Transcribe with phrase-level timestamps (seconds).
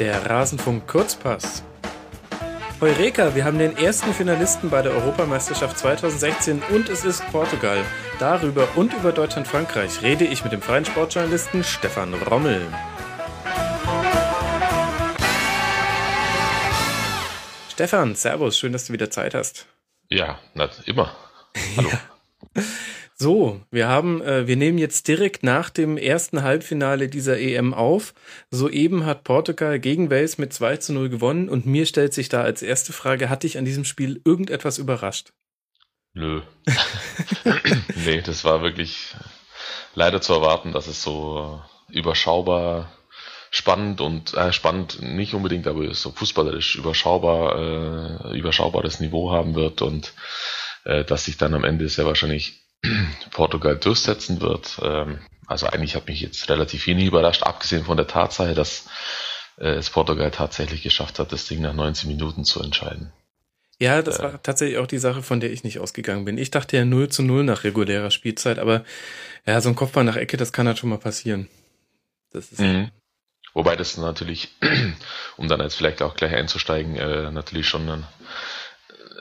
[0.00, 1.62] Der Rasenfunk Kurzpass.
[2.80, 7.78] Heureka, wir haben den ersten Finalisten bei der Europameisterschaft 2016 und es ist Portugal.
[8.18, 12.66] Darüber und über Deutschland-Frankreich rede ich mit dem freien Sportjournalisten Stefan Rommel.
[17.70, 19.66] Stefan, Servus, schön, dass du wieder Zeit hast.
[20.08, 21.14] Ja, na, immer.
[21.76, 21.88] Hallo.
[22.56, 22.62] Ja.
[23.16, 28.12] So, wir haben, äh, wir nehmen jetzt direkt nach dem ersten Halbfinale dieser EM auf.
[28.50, 32.42] Soeben hat Portugal gegen Wales mit 2 zu 0 gewonnen und mir stellt sich da
[32.42, 35.32] als erste Frage, hat dich an diesem Spiel irgendetwas überrascht?
[36.12, 36.42] Nö.
[38.04, 39.14] nee, das war wirklich
[39.94, 42.92] leider zu erwarten, dass es so überschaubar
[43.50, 49.82] spannend und äh, spannend nicht unbedingt, aber so fußballerisch überschaubar, äh, überschaubares Niveau haben wird
[49.82, 50.14] und
[50.84, 52.63] äh, dass sich dann am Ende sehr wahrscheinlich
[53.30, 54.78] Portugal durchsetzen wird.
[54.82, 58.86] Ähm, also eigentlich hat mich jetzt relativ wenig überrascht, abgesehen von der Tatsache, dass
[59.58, 63.12] äh, es Portugal tatsächlich geschafft hat, das Ding nach 19 Minuten zu entscheiden.
[63.78, 66.38] Ja, das äh, war tatsächlich auch die Sache, von der ich nicht ausgegangen bin.
[66.38, 68.84] Ich dachte ja 0 zu 0 nach regulärer Spielzeit, aber
[69.46, 71.48] ja, so ein Kopfball nach Ecke, das kann halt schon mal passieren.
[72.30, 72.90] Das ist mhm.
[73.52, 74.50] Wobei das natürlich,
[75.36, 78.06] um dann jetzt vielleicht auch gleich einzusteigen, äh, natürlich schon ein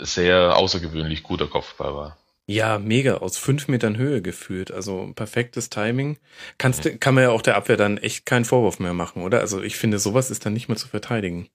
[0.02, 2.18] sehr außergewöhnlich guter Kopfball war.
[2.46, 4.72] Ja, mega, aus fünf Metern Höhe geführt.
[4.72, 6.18] Also perfektes Timing.
[6.58, 7.00] Kannst.
[7.00, 9.40] Kann man ja auch der Abwehr dann echt keinen Vorwurf mehr machen, oder?
[9.40, 11.50] Also ich finde, sowas ist dann nicht mehr zu verteidigen.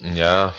[0.00, 0.54] Ja,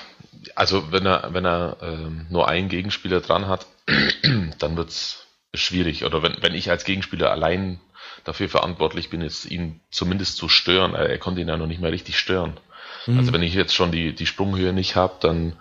[0.56, 3.68] also wenn er, wenn er ähm, nur einen Gegenspieler dran hat,
[4.60, 6.06] dann wird's schwierig.
[6.06, 7.82] Oder wenn, wenn ich als Gegenspieler allein
[8.24, 10.94] dafür verantwortlich bin, jetzt ihn zumindest zu stören.
[10.94, 12.58] Er, er konnte ihn ja noch nicht mehr richtig stören.
[13.06, 13.20] Mhm.
[13.20, 15.58] Also wenn ich jetzt schon die, die Sprunghöhe nicht habe, dann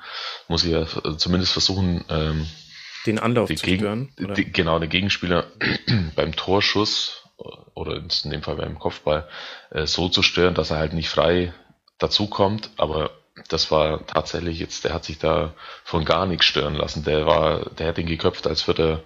[0.49, 2.47] muss ich ja zumindest versuchen, ähm,
[3.09, 4.11] den Anlauf zu stören.
[4.19, 5.47] Die, genau, der Gegenspieler
[6.17, 7.25] beim Torschuss
[7.75, 9.29] oder in dem Fall beim Kopfball
[9.71, 11.53] äh, so zu stören, dass er halt nicht frei
[11.99, 12.71] dazukommt.
[12.77, 13.11] Aber
[13.49, 15.55] das war tatsächlich jetzt, der hat sich da
[15.85, 17.05] von gar nichts stören lassen.
[17.05, 19.03] Der war, der hat ihn geköpft, als würde er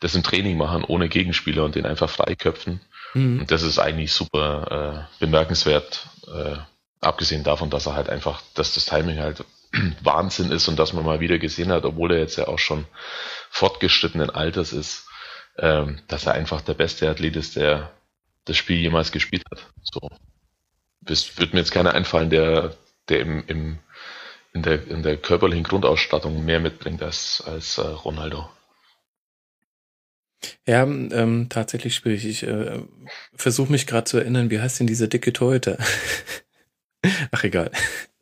[0.00, 2.80] das im Training machen, ohne Gegenspieler und den einfach freiköpfen.
[3.14, 3.40] Mhm.
[3.40, 6.56] Und das ist eigentlich super äh, bemerkenswert, äh,
[7.00, 9.44] abgesehen davon, dass er halt einfach, dass das Timing halt
[10.02, 12.86] Wahnsinn ist und dass man mal wieder gesehen hat, obwohl er jetzt ja auch schon
[13.50, 15.06] fortgeschrittenen Alters ist,
[15.58, 17.92] ähm, dass er einfach der beste Athlet ist, der
[18.44, 19.66] das Spiel jemals gespielt hat.
[19.82, 20.10] So.
[21.00, 22.76] Das wird mir jetzt keiner einfallen, der,
[23.08, 23.78] der im, im,
[24.52, 28.48] in, der, in der körperlichen Grundausstattung mehr mitbringt als, als äh, Ronaldo.
[30.66, 32.24] Ja, ähm, tatsächlich schwierig.
[32.24, 32.80] Ich äh,
[33.34, 35.78] versuche mich gerade zu erinnern, wie heißt denn dieser dicke Torhüter?
[37.30, 37.70] Ach egal.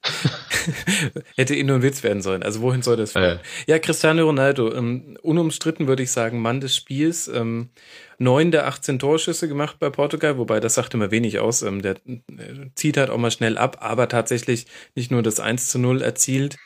[1.36, 2.42] Hätte eh nur ein Witz werden sollen.
[2.42, 3.40] Also wohin soll das führen?
[3.66, 7.28] Ja, ja Cristiano Ronaldo, ähm, unumstritten würde ich sagen, Mann des Spiels.
[7.28, 7.70] Ähm,
[8.18, 11.62] neun der 18 Torschüsse gemacht bei Portugal, wobei das sagt immer wenig aus.
[11.62, 15.68] Ähm, der äh, zieht halt auch mal schnell ab, aber tatsächlich nicht nur das 1
[15.68, 16.56] zu 0 erzielt,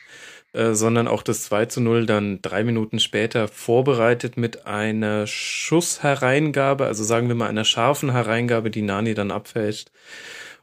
[0.53, 6.85] äh, sondern auch das 2 zu 0 dann drei Minuten später vorbereitet mit einer Schusshereingabe,
[6.85, 9.91] also sagen wir mal einer scharfen Hereingabe, die Nani dann abfälscht.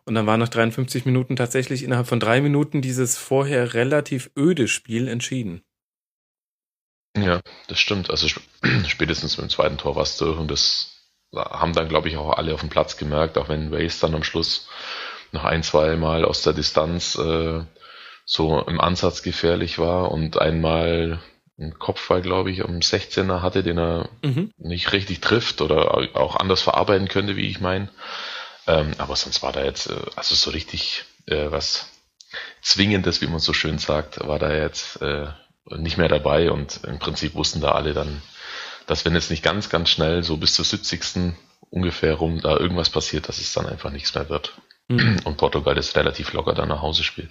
[0.05, 4.67] Und dann war nach 53 Minuten tatsächlich innerhalb von drei Minuten dieses vorher relativ öde
[4.67, 5.63] Spiel entschieden.
[7.17, 8.11] Ja, das stimmt.
[8.11, 8.27] Also
[8.89, 10.93] spätestens mit dem zweiten Tor war es durch und das
[11.35, 14.25] haben dann, glaube ich, auch alle auf dem Platz gemerkt, auch wenn Waze dann am
[14.25, 14.69] Schluss
[15.31, 17.61] noch ein, zwei Mal aus der Distanz äh,
[18.25, 21.21] so im Ansatz gefährlich war und einmal
[21.59, 24.51] einen Kopfball, glaube ich, um 16er hatte, den er mhm.
[24.59, 27.89] nicht richtig trifft oder auch anders verarbeiten könnte, wie ich meine.
[28.67, 31.87] Ähm, aber sonst war da jetzt, äh, also so richtig äh, was
[32.63, 35.27] Zwingendes, wie man so schön sagt, war da jetzt äh,
[35.77, 38.23] nicht mehr dabei und im Prinzip wussten da alle dann,
[38.87, 41.35] dass wenn jetzt nicht ganz, ganz schnell so bis zur 70.
[41.71, 44.55] ungefähr rum da irgendwas passiert, dass es dann einfach nichts mehr wird.
[44.89, 45.21] Mhm.
[45.25, 47.31] Und Portugal ist relativ locker dann nach Hause spielt.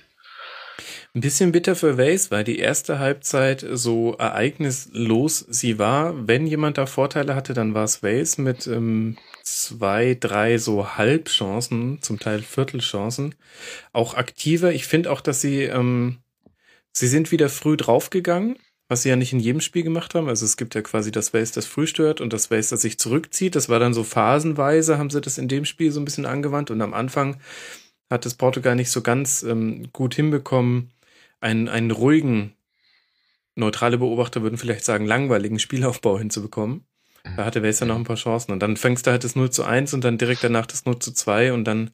[1.13, 6.27] Ein bisschen bitter für Waze, weil die erste Halbzeit so ereignislos sie war.
[6.27, 12.01] Wenn jemand da Vorteile hatte, dann war es Waze mit ähm, zwei, drei so Halbchancen,
[12.01, 13.35] zum Teil Viertelchancen.
[13.93, 14.73] Auch aktiver.
[14.73, 16.17] Ich finde auch, dass sie, ähm,
[16.93, 18.57] sie sind wieder früh draufgegangen,
[18.87, 20.27] was sie ja nicht in jedem Spiel gemacht haben.
[20.27, 22.99] Also es gibt ja quasi das Waze, das früh stört und das Waze, das sich
[22.99, 23.55] zurückzieht.
[23.55, 26.71] Das war dann so phasenweise, haben sie das in dem Spiel so ein bisschen angewandt
[26.71, 27.37] und am Anfang
[28.09, 30.91] hat es Portugal nicht so ganz ähm, gut hinbekommen,
[31.39, 32.53] einen, einen ruhigen,
[33.55, 36.85] neutrale Beobachter würden vielleicht sagen, langweiligen Spielaufbau hinzubekommen.
[37.23, 37.37] Mhm.
[37.37, 38.51] Da hatte Wales ja noch ein paar Chancen.
[38.51, 40.99] Und dann fängst du halt das 0 zu 1 und dann direkt danach das 0
[40.99, 41.91] zu 2 und dann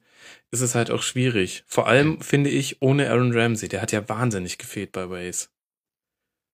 [0.50, 1.64] ist es halt auch schwierig.
[1.66, 3.68] Vor allem finde ich ohne Aaron Ramsey.
[3.68, 5.48] Der hat ja wahnsinnig gefehlt bei Waze.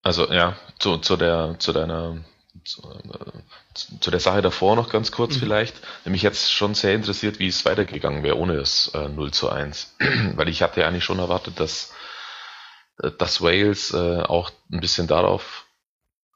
[0.03, 2.25] Also ja, zu, zu der, zu deiner
[2.65, 5.41] zu der Sache davor noch ganz kurz mhm.
[5.41, 5.75] vielleicht.
[6.05, 9.97] Nämlich jetzt schon sehr interessiert, wie es weitergegangen wäre ohne das äh, 0 zu 1.
[10.35, 11.93] Weil ich hatte ja eigentlich schon erwartet, dass,
[13.03, 15.64] äh, dass Wales äh, auch ein bisschen darauf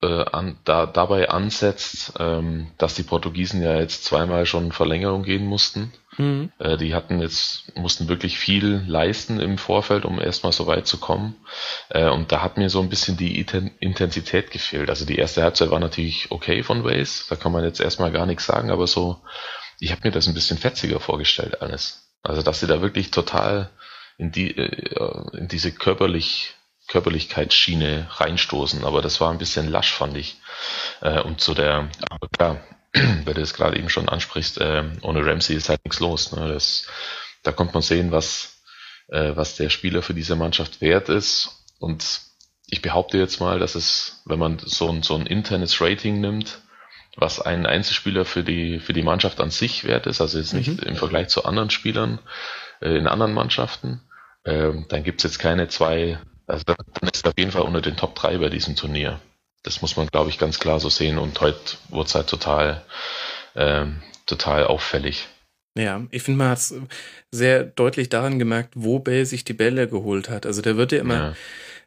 [0.02, 5.46] äh, an, da, dabei ansetzt, ähm, dass die Portugiesen ja jetzt zweimal schon Verlängerung gehen
[5.46, 5.92] mussten.
[6.16, 6.52] Mhm.
[6.58, 10.98] Äh, die hatten jetzt, mussten wirklich viel leisten im Vorfeld, um erstmal so weit zu
[10.98, 11.36] kommen.
[11.88, 14.90] Äh, und da hat mir so ein bisschen die Intensität gefehlt.
[14.90, 18.26] Also die erste Halbzeit war natürlich okay von Wales, da kann man jetzt erstmal gar
[18.26, 19.20] nichts sagen, aber so,
[19.80, 22.08] ich habe mir das ein bisschen fetziger vorgestellt alles.
[22.22, 23.70] Also dass sie da wirklich total
[24.16, 26.54] in die äh, in diese körperlich
[26.88, 30.40] Körperlichkeitsschiene reinstoßen, aber das war ein bisschen lasch, fand ich.
[31.00, 32.60] Äh, und zu der, aber klar,
[33.24, 36.32] weil du es gerade eben schon ansprichst, äh, ohne Ramsey ist halt nichts los.
[36.32, 36.48] Ne?
[36.48, 36.86] Das,
[37.42, 38.62] da kommt man sehen, was,
[39.08, 41.64] äh, was der Spieler für diese Mannschaft wert ist.
[41.78, 42.20] Und
[42.66, 46.60] ich behaupte jetzt mal, dass es, wenn man so ein, so ein internes Rating nimmt,
[47.16, 50.68] was ein Einzelspieler für die, für die Mannschaft an sich wert ist, also jetzt nicht
[50.68, 50.88] mhm.
[50.88, 52.20] im Vergleich zu anderen Spielern
[52.80, 54.00] äh, in anderen Mannschaften,
[54.44, 56.18] äh, dann gibt's jetzt keine zwei
[56.48, 59.20] also dann ist er auf jeden Fall unter den Top 3 bei diesem Turnier.
[59.62, 61.18] Das muss man, glaube ich, ganz klar so sehen.
[61.18, 62.82] Und heute wurde es halt total,
[63.54, 65.28] ähm, total auffällig.
[65.76, 66.74] Ja, ich finde, man hat es
[67.30, 70.46] sehr deutlich daran gemerkt, wo Bell sich die Bälle geholt hat.
[70.46, 71.36] Also der wird ja immer, ja.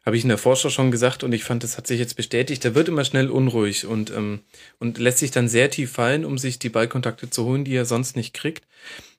[0.06, 2.64] habe ich in der Vorschau schon gesagt und ich fand, das hat sich jetzt bestätigt,
[2.64, 4.40] der wird immer schnell unruhig und, ähm,
[4.78, 7.84] und lässt sich dann sehr tief fallen, um sich die Ballkontakte zu holen, die er
[7.84, 8.64] sonst nicht kriegt.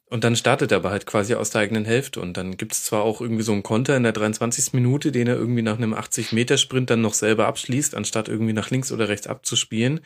[0.10, 2.22] Und dann startet er aber halt quasi aus der eigenen Hälfte.
[2.22, 4.74] Und dann gibt's zwar auch irgendwie so einen Konter in der 23.
[4.74, 8.92] Minute, den er irgendwie nach einem 80-Meter-Sprint dann noch selber abschließt, anstatt irgendwie nach links
[8.92, 10.02] oder rechts abzuspielen.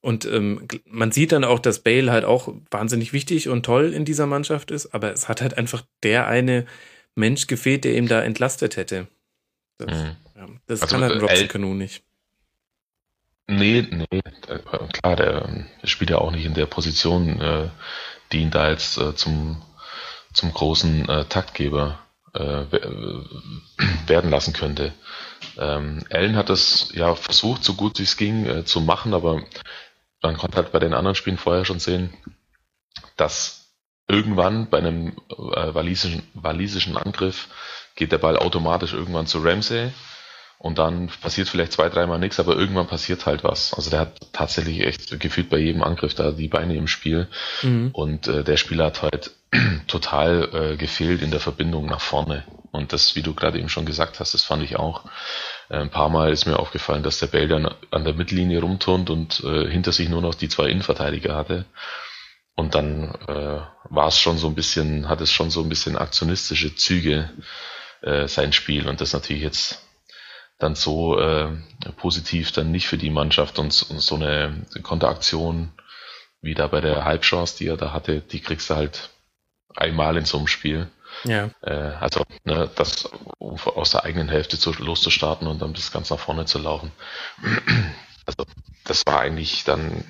[0.00, 4.04] Und ähm, man sieht dann auch, dass Bale halt auch wahnsinnig wichtig und toll in
[4.04, 6.64] dieser Mannschaft ist, aber es hat halt einfach der eine
[7.16, 9.08] Mensch gefehlt, der ihm da entlastet hätte.
[9.78, 10.16] Das, mhm.
[10.36, 12.04] ja, das also, kann halt ein Robson äh, Canoe nicht.
[13.48, 14.22] Nee, nee,
[14.92, 17.40] klar, der spielt ja auch nicht in der Position,
[18.26, 19.62] äh, die ihn da jetzt äh, zum,
[20.32, 21.98] zum großen äh, Taktgeber
[22.34, 22.40] äh,
[24.06, 24.92] werden lassen könnte.
[25.58, 29.42] Ähm, Allen hat das ja versucht, so gut wie es ging, äh, zu machen, aber
[30.22, 32.12] man konnte halt bei den anderen Spielen vorher schon sehen,
[33.16, 33.74] dass
[34.08, 37.48] irgendwann bei einem äh, walisischen, walisischen Angriff
[37.94, 39.92] geht der Ball automatisch irgendwann zu Ramsey
[40.58, 43.74] und dann passiert vielleicht zwei, dreimal nichts, aber irgendwann passiert halt was.
[43.74, 47.28] Also der hat tatsächlich echt gefühlt bei jedem Angriff da die Beine im Spiel.
[47.62, 47.90] Mhm.
[47.92, 49.32] Und äh, der Spieler hat halt
[49.86, 52.44] total äh, gefehlt in der Verbindung nach vorne.
[52.72, 55.04] Und das, wie du gerade eben schon gesagt hast, das fand ich auch.
[55.68, 59.10] Äh, ein paar Mal ist mir aufgefallen, dass der Bell dann an der Mittellinie rumturnt
[59.10, 61.66] und äh, hinter sich nur noch die zwei Innenverteidiger hatte.
[62.54, 63.60] Und dann äh,
[63.90, 67.30] war es schon so ein bisschen, hat es schon so ein bisschen aktionistische Züge,
[68.00, 68.88] äh, sein Spiel.
[68.88, 69.85] Und das natürlich jetzt
[70.58, 71.48] dann so äh,
[71.96, 75.72] positiv dann nicht für die Mannschaft und, und so eine Konteraktion
[76.40, 79.10] wie da bei der Halbchance, die er da hatte, die kriegst du halt
[79.74, 80.88] einmal in so einem Spiel.
[81.24, 81.50] Ja.
[81.62, 83.06] Äh, also ne, das
[83.38, 86.92] um aus der eigenen Hälfte zu, loszustarten und dann bis ganz nach vorne zu laufen.
[88.28, 88.44] Also
[88.82, 90.02] das war eigentlich dann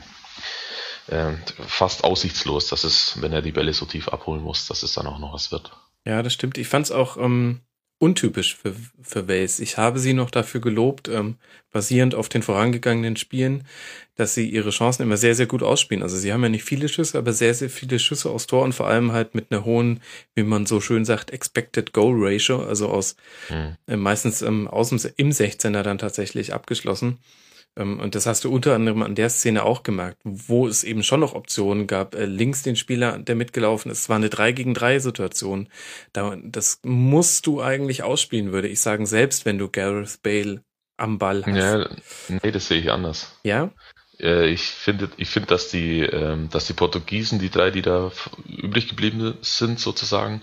[1.08, 1.32] äh,
[1.66, 5.06] fast aussichtslos, dass es, wenn er die Bälle so tief abholen muss, dass es dann
[5.06, 5.70] auch noch was wird.
[6.06, 6.56] Ja, das stimmt.
[6.56, 7.60] Ich fand es auch ähm,
[7.98, 9.58] untypisch für, für Wales.
[9.58, 11.36] Ich habe sie noch dafür gelobt, ähm,
[11.72, 13.64] basierend auf den vorangegangenen Spielen,
[14.16, 16.02] dass sie ihre Chancen immer sehr, sehr gut ausspielen.
[16.02, 18.74] Also sie haben ja nicht viele Schüsse, aber sehr, sehr viele Schüsse aus Tor und
[18.74, 20.00] vor allem halt mit einer hohen,
[20.34, 23.16] wie man so schön sagt, Expected Goal Ratio, also aus
[23.48, 23.76] mhm.
[23.86, 27.18] äh, meistens ähm, aus dem, im 16er dann tatsächlich abgeschlossen.
[27.76, 31.02] Ähm, und das hast du unter anderem an der Szene auch gemerkt, wo es eben
[31.02, 32.14] schon noch Optionen gab.
[32.14, 35.68] Äh, links den Spieler, der mitgelaufen ist, war eine 3 gegen 3 Situation.
[36.12, 40.62] das musst du eigentlich ausspielen, würde ich sagen, selbst wenn du Gareth Bale
[40.96, 41.56] am Ball hast.
[41.56, 41.88] Ja,
[42.42, 43.36] nee, das sehe ich anders.
[43.42, 43.70] Ja?
[44.18, 48.10] Äh, ich finde, ich finde, dass die, ähm, dass die Portugiesen, die drei, die da
[48.48, 50.42] übrig geblieben sind, sozusagen,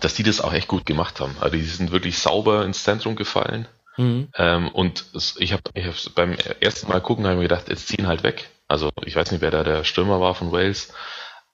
[0.00, 1.36] dass die das auch echt gut gemacht haben.
[1.40, 3.66] Also die sind wirklich sauber ins Zentrum gefallen
[3.96, 4.28] Mhm.
[4.36, 5.06] Ähm, und
[5.38, 8.50] ich habe hab beim ersten Mal gucken, habe ich mir gedacht, jetzt ziehen halt weg.
[8.68, 10.92] Also ich weiß nicht, wer da der Stürmer war von Wales,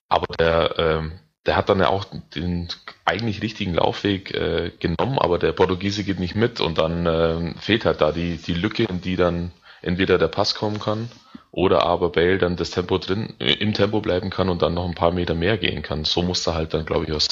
[0.09, 1.13] aber der, ähm,
[1.47, 2.69] der hat dann ja auch den
[3.05, 7.85] eigentlich richtigen Laufweg äh, genommen, aber der Portugiese geht nicht mit und dann äh, fehlt
[7.85, 11.11] halt da die, die Lücke, in die dann entweder der Pass kommen kann
[11.53, 14.95] oder aber Bale dann das Tempo drin, im Tempo bleiben kann und dann noch ein
[14.95, 16.05] paar Meter mehr gehen kann.
[16.05, 17.29] So musste halt dann, glaube ich, aus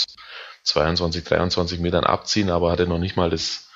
[0.64, 3.69] 22, 23 Metern abziehen, aber hatte noch nicht mal das,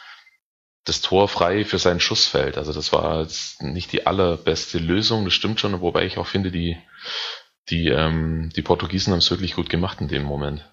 [0.84, 2.58] das Tor frei für sein Schussfeld.
[2.58, 6.50] Also das war jetzt nicht die allerbeste Lösung, das stimmt schon, wobei ich auch finde,
[6.50, 6.76] die,
[7.70, 10.70] die, ähm, die Portugiesen haben es wirklich gut gemacht in dem Moment.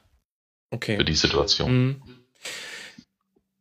[0.70, 0.98] Okay.
[0.98, 1.72] Für die Situation.
[1.72, 2.02] Mhm.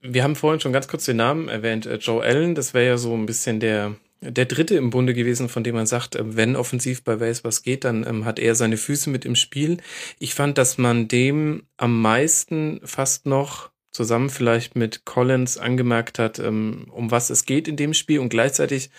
[0.03, 2.97] Wir haben vorhin schon ganz kurz den Namen erwähnt, äh, Joe Allen, das wäre ja
[2.97, 6.57] so ein bisschen der, der Dritte im Bunde gewesen, von dem man sagt, äh, wenn
[6.57, 9.79] offensiv bei Wales was geht, dann ähm, hat er seine Füße mit im Spiel.
[10.19, 16.39] Ich fand, dass man dem am meisten fast noch zusammen vielleicht mit Collins angemerkt hat,
[16.39, 18.91] ähm, um was es geht in dem Spiel und gleichzeitig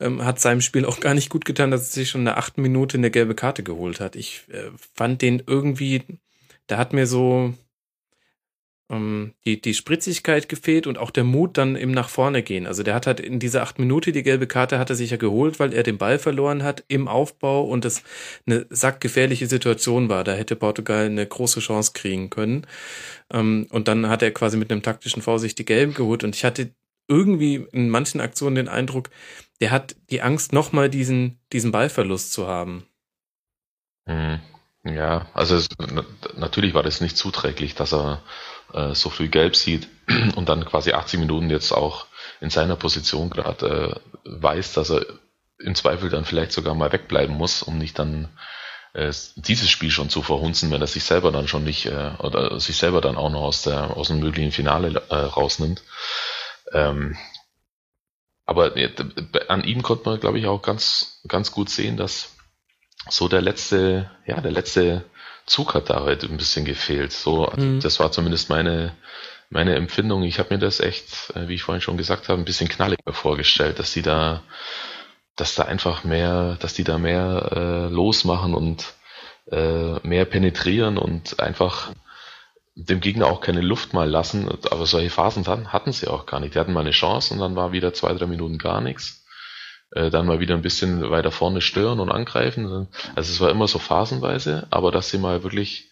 [0.00, 2.38] ähm, hat seinem Spiel auch gar nicht gut getan, dass er sich schon in der
[2.38, 4.16] achten Minute eine gelbe Karte geholt hat.
[4.16, 6.02] Ich äh, fand den irgendwie,
[6.66, 7.54] da hat mir so
[8.90, 12.66] die, die Spritzigkeit gefehlt und auch der Mut dann im nach vorne gehen.
[12.66, 15.18] Also der hat halt in dieser acht Minute die gelbe Karte hat er sich ja
[15.18, 18.02] geholt, weil er den Ball verloren hat im Aufbau und das
[18.46, 20.24] eine sackgefährliche Situation war.
[20.24, 22.66] Da hätte Portugal eine große Chance kriegen können.
[23.30, 26.44] Ähm, und dann hat er quasi mit einem taktischen Vorsicht die gelben geholt und ich
[26.46, 26.70] hatte
[27.08, 29.10] irgendwie in manchen Aktionen den Eindruck,
[29.60, 32.86] der hat die Angst, nochmal diesen, diesen Ballverlust zu haben.
[34.06, 34.40] Mhm.
[34.84, 35.68] Ja, also es,
[36.36, 38.22] natürlich war das nicht zuträglich, dass er
[38.72, 39.88] äh, so früh gelb sieht
[40.36, 42.06] und dann quasi 80 Minuten jetzt auch
[42.40, 45.06] in seiner Position gerade äh, weiß, dass er
[45.58, 48.28] im Zweifel dann vielleicht sogar mal wegbleiben muss, um nicht dann
[48.92, 52.58] äh, dieses Spiel schon zu verhunzen, wenn er sich selber dann schon nicht äh, oder
[52.60, 55.82] sich selber dann auch noch aus der aus dem möglichen Finale äh, rausnimmt.
[56.72, 57.16] Ähm,
[58.46, 58.90] aber äh,
[59.48, 62.36] an ihm konnte man, glaube ich, auch ganz ganz gut sehen, dass
[63.10, 65.04] so der letzte, ja, der letzte
[65.48, 67.12] Zug hat da halt ein bisschen gefehlt.
[67.12, 67.80] So, also mhm.
[67.80, 68.94] das war zumindest meine,
[69.50, 70.22] meine Empfindung.
[70.22, 73.12] Ich habe mir das echt, äh, wie ich vorhin schon gesagt habe, ein bisschen knalliger
[73.12, 74.42] vorgestellt, dass die da,
[75.36, 78.94] dass da einfach mehr, dass die da mehr äh, losmachen und
[79.50, 81.92] äh, mehr penetrieren und einfach
[82.74, 84.48] dem Gegner auch keine Luft mal lassen.
[84.70, 86.54] Aber solche Phasen hatten sie auch gar nicht.
[86.54, 89.17] Die hatten mal eine Chance und dann war wieder zwei, drei Minuten gar nichts
[89.92, 92.88] äh, dann mal wieder ein bisschen weiter vorne stören und angreifen.
[93.14, 95.90] Also es war immer so phasenweise, aber dass sie mal wirklich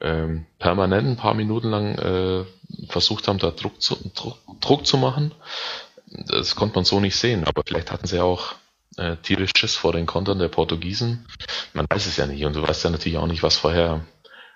[0.00, 2.44] ähm, permanent ein paar Minuten lang äh,
[2.88, 5.32] versucht haben, da Druck zu, Druck, Druck zu machen,
[6.06, 7.44] das konnte man so nicht sehen.
[7.44, 8.54] Aber vielleicht hatten sie auch
[8.96, 11.26] äh, tierisch Schiss vor den Kontern der Portugiesen.
[11.72, 12.44] Man weiß es ja nicht.
[12.44, 14.04] Und du weißt ja natürlich auch nicht, was vorher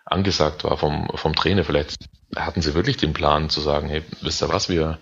[0.04, 1.64] angesagt war vom, vom Trainer.
[1.64, 1.96] Vielleicht
[2.36, 4.98] hatten sie wirklich den Plan zu sagen, hey, wisst ihr was, wir,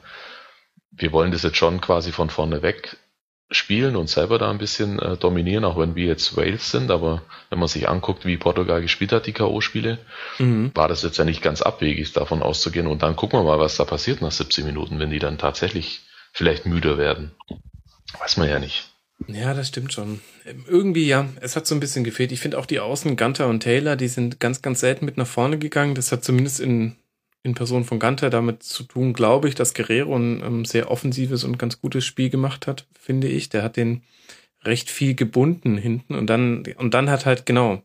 [0.90, 2.96] wir wollen das jetzt schon quasi von vorne weg
[3.52, 7.22] spielen und selber da ein bisschen äh, dominieren, auch wenn wir jetzt Wales sind, aber
[7.50, 9.98] wenn man sich anguckt, wie Portugal gespielt hat, die K.O.-Spiele,
[10.38, 10.70] mhm.
[10.74, 12.86] war das jetzt ja nicht ganz abwegig, davon auszugehen.
[12.86, 16.00] Und dann gucken wir mal, was da passiert nach 70 Minuten, wenn die dann tatsächlich
[16.32, 17.32] vielleicht müder werden.
[18.18, 18.88] Weiß man ja nicht.
[19.28, 20.20] Ja, das stimmt schon.
[20.44, 22.32] Ähm, irgendwie ja, es hat so ein bisschen gefehlt.
[22.32, 25.26] Ich finde auch die Außen, Gunter und Taylor, die sind ganz, ganz selten mit nach
[25.26, 25.94] vorne gegangen.
[25.94, 26.96] Das hat zumindest in
[27.42, 31.44] in Person von Ganter damit zu tun, glaube ich, dass Guerrero ein ähm, sehr offensives
[31.44, 33.48] und ganz gutes Spiel gemacht hat, finde ich.
[33.48, 34.02] Der hat den
[34.64, 37.82] recht viel gebunden hinten und dann, und dann hat halt, genau,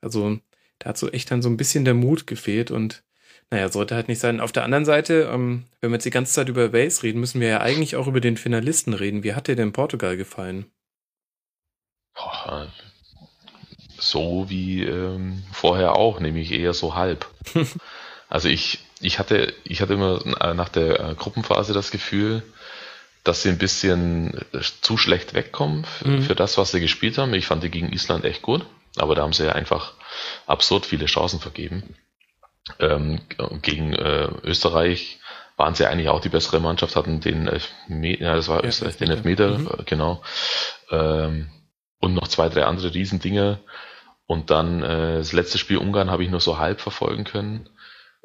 [0.00, 0.38] also
[0.78, 3.02] da hat so echt dann so ein bisschen der Mut gefehlt und
[3.50, 4.40] naja, sollte halt nicht sein.
[4.40, 7.40] Auf der anderen Seite, ähm, wenn wir jetzt die ganze Zeit über Wales reden, müssen
[7.40, 9.22] wir ja eigentlich auch über den Finalisten reden.
[9.22, 10.66] Wie hat dir denn Portugal gefallen?
[13.98, 17.26] So wie ähm, vorher auch, nämlich eher so halb.
[18.28, 20.20] also ich, ich hatte, ich hatte immer
[20.54, 22.42] nach der äh, Gruppenphase das Gefühl,
[23.24, 26.22] dass sie ein bisschen äh, zu schlecht wegkommen für, mhm.
[26.22, 27.34] für, das, was sie gespielt haben.
[27.34, 28.64] Ich fand die gegen Island echt gut,
[28.96, 29.94] aber da haben sie ja einfach
[30.46, 31.94] absurd viele Chancen vergeben.
[32.78, 33.20] Ähm,
[33.62, 35.20] gegen äh, Österreich
[35.56, 38.96] waren sie eigentlich auch die bessere Mannschaft, hatten den Elfmeter, ja, das war ja, Österreich,
[38.96, 39.68] den Elfmeter, mhm.
[39.68, 40.22] Äh, genau.
[40.90, 41.50] Ähm,
[42.00, 43.60] und noch zwei, drei andere Riesendinger.
[44.26, 47.68] Und dann äh, das letzte Spiel Ungarn habe ich nur so halb verfolgen können.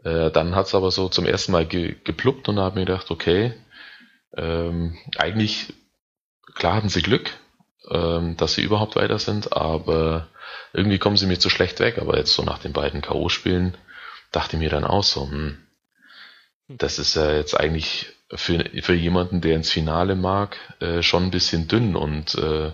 [0.03, 2.75] Äh, dann hat es aber so zum ersten Mal ge gepluppt und da habe ich
[2.75, 3.53] mir gedacht, okay,
[4.35, 5.73] ähm, eigentlich,
[6.55, 7.31] klar hatten sie Glück,
[7.89, 10.27] ähm, dass sie überhaupt weiter sind, aber
[10.73, 11.97] irgendwie kommen sie mir zu schlecht weg.
[11.99, 13.73] Aber jetzt so nach den beiden K.O.-Spielen
[14.31, 15.57] dachte ich mir dann auch so, hm,
[16.67, 21.31] das ist ja jetzt eigentlich für, für jemanden, der ins Finale mag, äh, schon ein
[21.31, 21.95] bisschen dünn.
[21.95, 22.71] Und äh,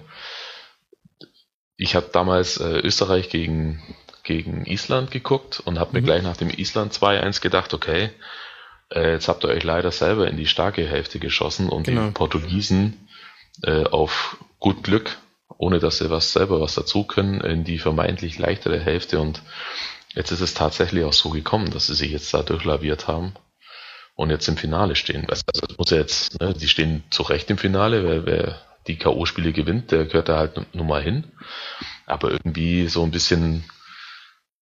[1.77, 3.81] ich habe damals äh, Österreich gegen
[4.27, 6.05] gegen Island geguckt und habe mir mhm.
[6.05, 8.12] gleich nach dem Island 2-1 gedacht, okay,
[8.93, 12.07] äh, jetzt habt ihr euch leider selber in die starke Hälfte geschossen und genau.
[12.07, 13.07] die Portugiesen
[13.63, 15.17] äh, auf gut Glück,
[15.57, 19.41] ohne dass sie was selber was dazu können, in die vermeintlich leichtere Hälfte und
[20.13, 23.34] jetzt ist es tatsächlich auch so gekommen, dass sie sich jetzt da durchlaviert haben
[24.15, 25.25] und jetzt im Finale stehen.
[25.29, 28.98] Also das muss ja jetzt, ne, die stehen zu Recht im Finale, weil wer die
[28.98, 31.25] K.O.-Spiele gewinnt, der gehört da halt nun mal hin.
[32.05, 33.63] Aber irgendwie so ein bisschen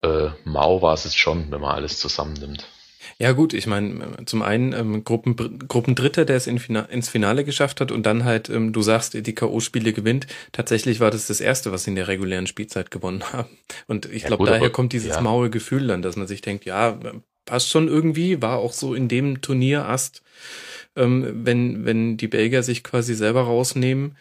[0.03, 2.67] äh, mau war es jetzt schon, wenn man alles zusammennimmt.
[3.19, 5.35] Ja gut, ich meine, zum einen ähm, Gruppen,
[5.67, 9.13] Gruppendritter, der es in Fina ins Finale geschafft hat und dann halt, ähm, du sagst,
[9.13, 10.27] die K.O.-Spiele gewinnt.
[10.51, 13.49] Tatsächlich war das das Erste, was sie in der regulären Spielzeit gewonnen haben.
[13.87, 15.21] Und ich ja, glaube, daher aber, kommt dieses ja.
[15.21, 16.97] maue Gefühl dann, dass man sich denkt, ja,
[17.45, 20.23] passt schon irgendwie, war auch so in dem Turnierast,
[20.95, 24.17] ähm, wenn, wenn die Belgier sich quasi selber rausnehmen.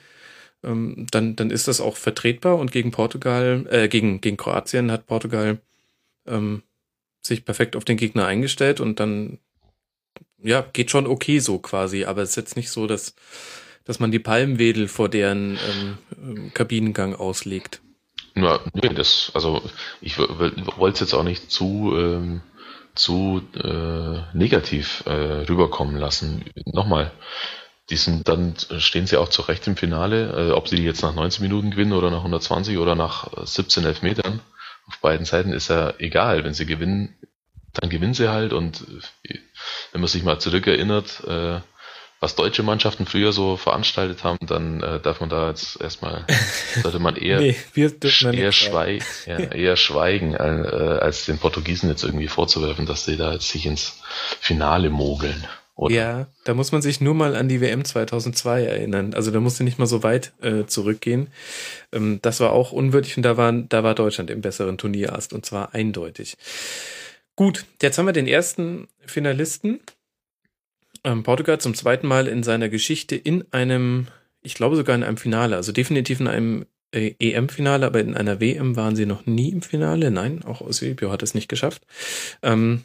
[0.64, 5.06] ähm, dann, dann ist das auch vertretbar und gegen Portugal, äh, gegen, gegen Kroatien hat
[5.06, 5.58] Portugal
[6.26, 6.62] ähm,
[7.21, 9.38] sich perfekt auf den Gegner eingestellt und dann,
[10.43, 13.14] ja, geht schon okay so quasi, aber es ist jetzt nicht so, dass,
[13.85, 17.81] dass man die Palmwedel vor deren ähm, ähm Kabinengang auslegt.
[18.35, 19.62] Ja, nee, das, also
[20.00, 22.41] ich wollte es jetzt auch nicht zu, ähm,
[22.95, 26.45] zu äh, negativ äh, rüberkommen lassen.
[26.64, 27.12] Nochmal,
[27.91, 31.02] die sind, dann stehen sie auch zu Recht im Finale, äh, ob sie die jetzt
[31.02, 34.41] nach 90 Minuten gewinnen oder nach 120 oder nach 17 Elfmetern.
[34.88, 36.44] Auf beiden Seiten ist ja egal.
[36.44, 37.16] Wenn sie gewinnen,
[37.72, 38.86] dann gewinnen sie halt und
[39.24, 39.38] äh,
[39.92, 41.60] wenn man sich mal zurückerinnert, äh,
[42.22, 46.24] was deutsche Mannschaften früher so veranstaltet haben, dann äh, darf man da jetzt erstmal,
[46.82, 47.56] sollte man eher, nee,
[48.36, 53.32] eher, schweigen, ja, eher schweigen, äh, als den Portugiesen jetzt irgendwie vorzuwerfen, dass sie da
[53.32, 54.00] jetzt sich ins
[54.40, 55.48] Finale mogeln.
[55.82, 55.94] Oder?
[55.94, 59.14] Ja, da muss man sich nur mal an die WM 2002 erinnern.
[59.14, 61.26] Also da musste nicht mal so weit äh, zurückgehen.
[61.90, 65.44] Ähm, das war auch unwürdig und da, waren, da war Deutschland im besseren Turnierast und
[65.44, 66.36] zwar eindeutig.
[67.34, 69.80] Gut, jetzt haben wir den ersten Finalisten
[71.02, 74.06] ähm, Portugal zum zweiten Mal in seiner Geschichte in einem,
[74.40, 78.40] ich glaube sogar in einem Finale, also definitiv in einem äh, EM-Finale, aber in einer
[78.40, 80.12] WM waren sie noch nie im Finale.
[80.12, 81.82] Nein, auch Eusebio hat es nicht geschafft.
[82.40, 82.84] Ähm,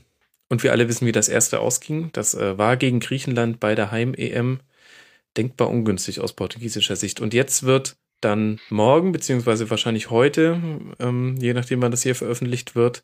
[0.50, 2.10] und wir alle wissen, wie das erste ausging.
[2.14, 4.60] Das äh, war gegen Griechenland bei der Heim-EM
[5.36, 7.20] denkbar ungünstig aus portugiesischer Sicht.
[7.20, 10.60] Und jetzt wird dann morgen, beziehungsweise wahrscheinlich heute,
[11.00, 13.04] ähm, je nachdem wann das hier veröffentlicht wird,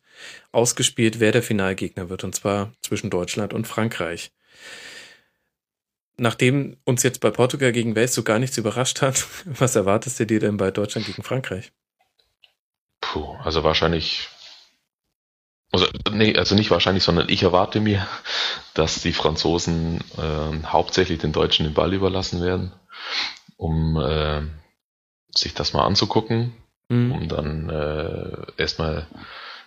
[0.51, 2.23] ausgespielt, wer der Finalgegner wird.
[2.23, 4.31] Und zwar zwischen Deutschland und Frankreich
[6.17, 10.25] nachdem uns jetzt bei Portugal gegen Wales so gar nichts überrascht hat, was erwartest du
[10.25, 11.71] dir denn bei Deutschland gegen Frankreich?
[13.01, 14.29] Puh, also wahrscheinlich,
[15.73, 18.07] also, nee, also nicht wahrscheinlich, sondern ich erwarte mir,
[18.75, 22.71] dass die Franzosen äh, hauptsächlich den Deutschen den Ball überlassen werden,
[23.57, 24.43] um äh,
[25.35, 26.53] sich das mal anzugucken,
[26.89, 27.11] mhm.
[27.11, 29.07] um dann äh, erstmal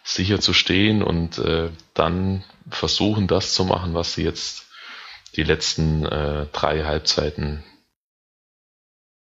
[0.05, 4.67] sicher zu stehen und äh, dann versuchen, das zu machen, was sie jetzt
[5.35, 7.65] die letzten äh, drei Halbzeiten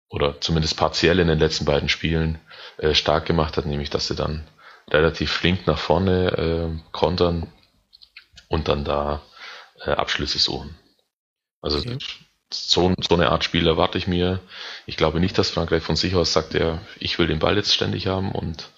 [0.08, 2.40] oder zumindest partiell in den letzten beiden Spielen
[2.78, 4.44] äh, stark gemacht hat, nämlich dass sie dann
[4.90, 7.52] relativ flink nach vorne äh, kontern
[8.48, 9.22] und dann da
[9.84, 10.76] äh, Abschlüsse suchen.
[11.60, 11.98] Also okay.
[12.52, 14.40] so, so eine Art Spiel erwarte ich mir.
[14.86, 17.74] Ich glaube nicht, dass Frankreich von sich aus sagt, ja, ich will den Ball jetzt
[17.74, 18.68] ständig haben und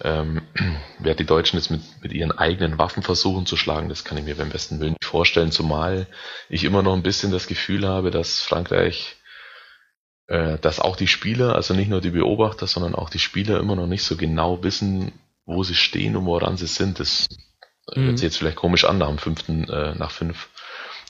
[0.00, 0.42] ähm,
[0.98, 4.24] wer die Deutschen jetzt mit, mit ihren eigenen Waffen versuchen zu schlagen, das kann ich
[4.24, 6.06] mir beim besten Willen nicht vorstellen, zumal
[6.48, 9.16] ich immer noch ein bisschen das Gefühl habe, dass Frankreich,
[10.28, 13.74] äh, dass auch die Spieler, also nicht nur die Beobachter, sondern auch die Spieler immer
[13.74, 15.12] noch nicht so genau wissen,
[15.48, 17.00] wo sie stehen und woran sie sind.
[17.00, 17.26] Das
[17.94, 18.04] mhm.
[18.04, 20.48] hört sich jetzt vielleicht komisch an nach dem fünften, äh, nach fünf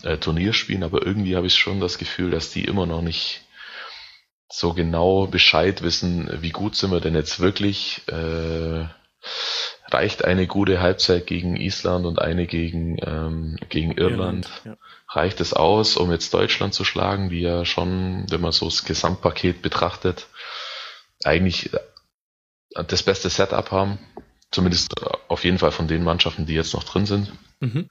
[0.05, 3.42] äh, Turnierspielen, aber irgendwie habe ich schon das Gefühl, dass die immer noch nicht
[4.51, 8.03] so genau Bescheid wissen, wie gut sind wir denn jetzt wirklich.
[8.07, 8.87] Äh,
[9.90, 14.46] reicht eine gute Halbzeit gegen Island und eine gegen, ähm, gegen Irland.
[14.46, 14.77] Irland ja.
[15.09, 18.85] Reicht es aus, um jetzt Deutschland zu schlagen, die ja schon, wenn man so das
[18.85, 20.27] Gesamtpaket betrachtet,
[21.24, 21.70] eigentlich
[22.74, 23.98] das beste Setup haben.
[24.51, 24.95] Zumindest
[25.29, 27.33] auf jeden Fall von den Mannschaften, die jetzt noch drin sind.
[27.61, 27.89] Mhm.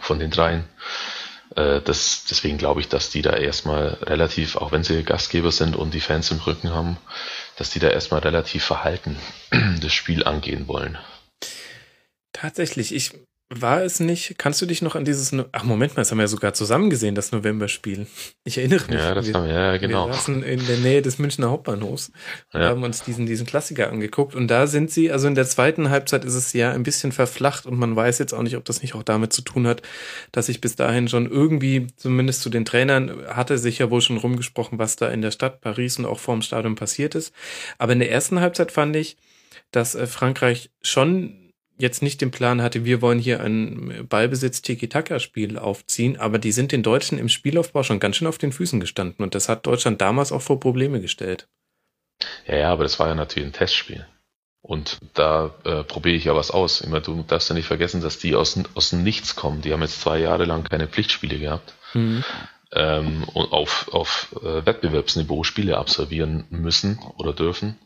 [0.00, 0.64] Von den dreien.
[1.56, 5.76] Äh, das, deswegen glaube ich, dass die da erstmal relativ, auch wenn sie Gastgeber sind
[5.76, 6.96] und die Fans im Rücken haben,
[7.56, 9.16] dass die da erstmal relativ verhalten
[9.80, 10.98] das Spiel angehen wollen.
[12.32, 13.12] Tatsächlich, ich
[13.52, 16.22] war es nicht, kannst du dich noch an dieses, ach Moment mal, das haben wir
[16.22, 18.06] ja sogar zusammen gesehen, das Novemberspiel.
[18.44, 19.00] Ich erinnere mich.
[19.00, 20.06] Ja, das wir, haben wir, ja, genau.
[20.06, 22.12] Wir saßen in der Nähe des Münchner Hauptbahnhofs
[22.52, 22.68] und ja.
[22.68, 26.24] haben uns diesen, diesen Klassiker angeguckt und da sind sie, also in der zweiten Halbzeit
[26.24, 28.94] ist es ja ein bisschen verflacht und man weiß jetzt auch nicht, ob das nicht
[28.94, 29.82] auch damit zu tun hat,
[30.30, 34.18] dass ich bis dahin schon irgendwie, zumindest zu den Trainern, hatte sich ja wohl schon
[34.18, 37.34] rumgesprochen, was da in der Stadt Paris und auch vorm Stadion passiert ist.
[37.78, 39.16] Aber in der ersten Halbzeit fand ich,
[39.72, 41.39] dass äh, Frankreich schon
[41.80, 46.82] jetzt nicht den Plan hatte, wir wollen hier ein Ballbesitz-Tiki-Taka-Spiel aufziehen, aber die sind den
[46.82, 50.32] Deutschen im Spielaufbau schon ganz schön auf den Füßen gestanden und das hat Deutschland damals
[50.32, 51.48] auch vor Probleme gestellt.
[52.46, 54.06] Ja, ja, aber das war ja natürlich ein Testspiel.
[54.62, 56.82] Und da äh, probiere ich ja was aus.
[56.82, 59.62] Immer, du darfst ja nicht vergessen, dass die aus, aus dem Nichts kommen.
[59.62, 61.74] Die haben jetzt zwei Jahre lang keine Pflichtspiele gehabt.
[61.94, 62.22] Mhm.
[62.72, 67.76] Ähm, und auf, auf äh, Wettbewerbsniveau Spiele absolvieren müssen oder dürfen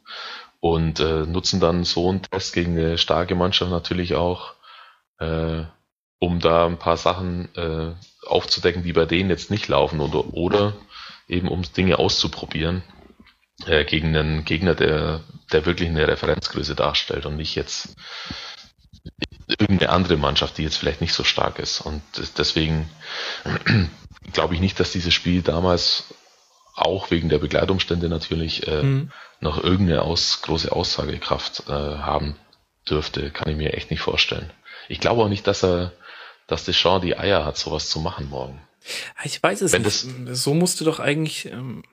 [0.65, 4.55] und äh, nutzen dann so einen Test gegen eine starke Mannschaft natürlich auch,
[5.19, 5.65] äh,
[6.19, 7.93] um da ein paar Sachen äh,
[8.27, 10.73] aufzudecken, die bei denen jetzt nicht laufen oder, oder
[11.29, 12.83] eben um Dinge auszuprobieren
[13.67, 15.21] äh, gegen einen Gegner, der,
[15.53, 17.95] der wirklich eine Referenzgröße darstellt und nicht jetzt
[19.47, 21.83] irgendeine andere Mannschaft, die jetzt vielleicht nicht so stark ist.
[21.83, 22.01] Und
[22.39, 22.89] deswegen
[24.33, 26.15] glaube ich nicht, dass dieses Spiel damals
[26.75, 29.11] auch wegen der Begleitumstände natürlich äh, mhm.
[29.41, 32.37] noch irgendeine aus, große Aussagekraft äh, haben
[32.89, 34.51] dürfte, kann ich mir echt nicht vorstellen.
[34.89, 35.93] Ich glaube auch nicht, dass er,
[36.47, 38.61] dass Deschamps die Eier hat, sowas zu machen morgen.
[39.25, 40.07] Ich weiß es Wenn nicht.
[40.33, 41.85] so musste doch eigentlich ähm,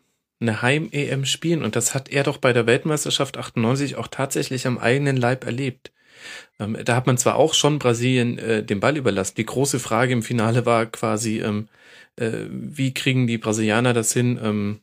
[0.41, 4.77] eine Heim-EM spielen und das hat er doch bei der Weltmeisterschaft 98 auch tatsächlich am
[4.77, 5.91] eigenen Leib erlebt.
[6.59, 9.35] Ähm, da hat man zwar auch schon Brasilien äh, den Ball überlassen.
[9.37, 11.69] Die große Frage im Finale war quasi, ähm,
[12.17, 14.81] äh, wie kriegen die Brasilianer das hin, ähm,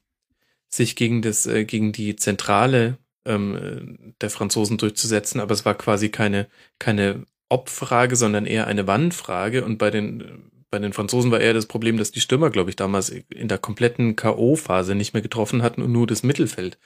[0.68, 6.08] sich gegen das, äh, gegen die Zentrale ähm, der Franzosen durchzusetzen, aber es war quasi
[6.08, 11.54] keine, keine Ob-Frage, sondern eher eine Wann-Frage und bei den bei den Franzosen war eher
[11.54, 15.62] das Problem, dass die Stürmer, glaube ich, damals in der kompletten K.O.-Phase nicht mehr getroffen
[15.62, 16.78] hatten und nur das Mittelfeld.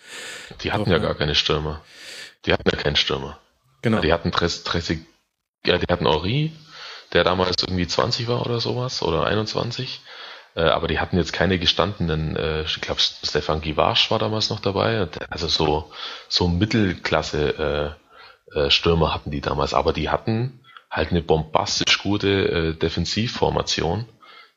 [0.63, 1.83] Die hatten ja gar keine Stürmer.
[2.47, 3.41] Die hatten ja keinen Stürmer.
[3.83, 4.01] Genau.
[4.01, 5.01] Die hatten Tres, Tressig,
[5.67, 6.53] ja, die hatten Ori,
[7.13, 10.01] der damals irgendwie 20 war oder sowas, oder 21.
[10.55, 14.61] Äh, aber die hatten jetzt keine gestandenen, äh, ich glaube, Stefan Givasch war damals noch
[14.61, 15.09] dabei.
[15.31, 15.91] Also so,
[16.29, 17.97] so Mittelklasse
[18.55, 20.61] äh, äh, Stürmer hatten die damals, aber die hatten
[20.91, 24.07] halt eine bombastisch gute äh, Defensivformation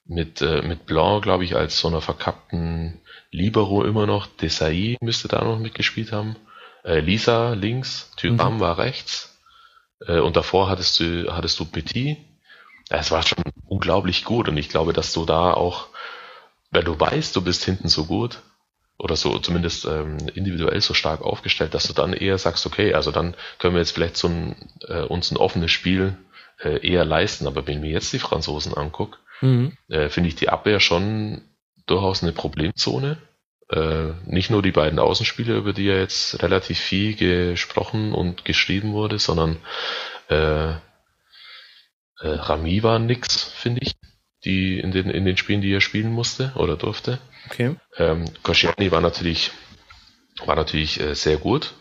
[0.06, 4.28] mit, äh, mit Blanc, glaube ich, als so einer verkappten Libero immer noch.
[4.28, 6.36] Desai müsste da noch mitgespielt haben.
[6.84, 8.60] Äh, Lisa links, Tyram mhm.
[8.60, 9.32] war rechts.
[10.08, 12.18] Und davor hattest du, hattest du Petit
[12.90, 15.88] es war schon unglaublich gut und ich glaube, dass du da auch,
[16.72, 18.42] wenn du weißt, du bist hinten so gut
[18.98, 23.12] oder so zumindest ähm, individuell so stark aufgestellt, dass du dann eher sagst, okay, also
[23.12, 24.56] dann können wir jetzt vielleicht so ein,
[24.88, 26.18] äh, uns ein offenes Spiel
[26.64, 27.48] äh, eher leisten.
[27.48, 29.74] Aber wenn ich mir jetzt die Franzosen angucke, mhm.
[29.90, 31.42] äh, finde ich die Abwehr schon
[31.88, 33.18] durchaus eine Problemzone.
[33.70, 38.94] Äh, nicht nur die beiden Außenspieler, über die ja jetzt relativ viel gesprochen und geschrieben
[38.94, 39.58] wurde, sondern
[40.30, 40.76] äh,
[42.22, 43.96] äh, Rami war nix, finde ich,
[44.44, 47.20] die in den, in den Spielen, die er spielen musste oder durfte.
[47.48, 47.76] Okay.
[47.98, 49.52] Ähm, Koscielny war natürlich,
[50.46, 51.74] war natürlich äh, sehr gut,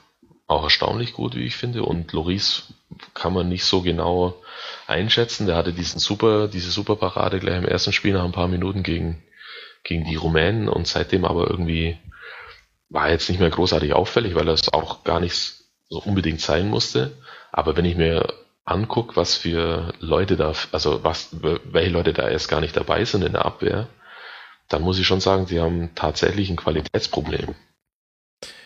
[0.46, 1.82] auch erstaunlich gut, wie ich finde.
[1.82, 2.72] Und Loris
[3.12, 4.42] kann man nicht so genau
[4.86, 5.46] einschätzen.
[5.46, 8.82] Der hatte diesen super, diese super Parade gleich im ersten Spiel nach ein paar Minuten
[8.82, 9.22] gegen,
[9.84, 11.98] gegen die Rumänen und seitdem aber irgendwie
[12.88, 15.34] war jetzt nicht mehr großartig auffällig, weil er es auch gar nicht
[15.88, 17.12] so unbedingt sein musste.
[17.50, 18.32] Aber wenn ich mir
[18.64, 23.22] angucke, was für Leute da, also was, welche Leute da erst gar nicht dabei sind
[23.22, 23.88] in der Abwehr,
[24.68, 27.54] dann muss ich schon sagen, sie haben tatsächlich ein Qualitätsproblem.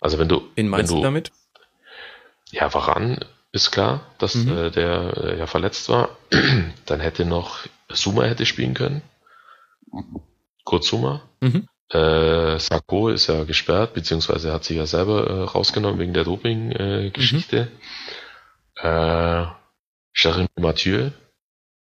[0.01, 1.33] Also wenn du, Wen meinst wenn du damit?
[2.51, 3.19] Ja, Varan
[3.53, 4.57] ist klar, dass mhm.
[4.57, 6.11] äh, der äh, ja verletzt war.
[6.87, 9.03] dann hätte noch Suma hätte spielen können.
[10.65, 11.23] Kurt Suma.
[11.41, 11.67] Mhm.
[11.91, 17.69] Äh, Sako ist ja gesperrt, beziehungsweise hat sich ja selber äh, rausgenommen wegen der Doping-Geschichte.
[18.77, 19.49] Äh, mhm.
[20.15, 21.11] Jeremy Mathieu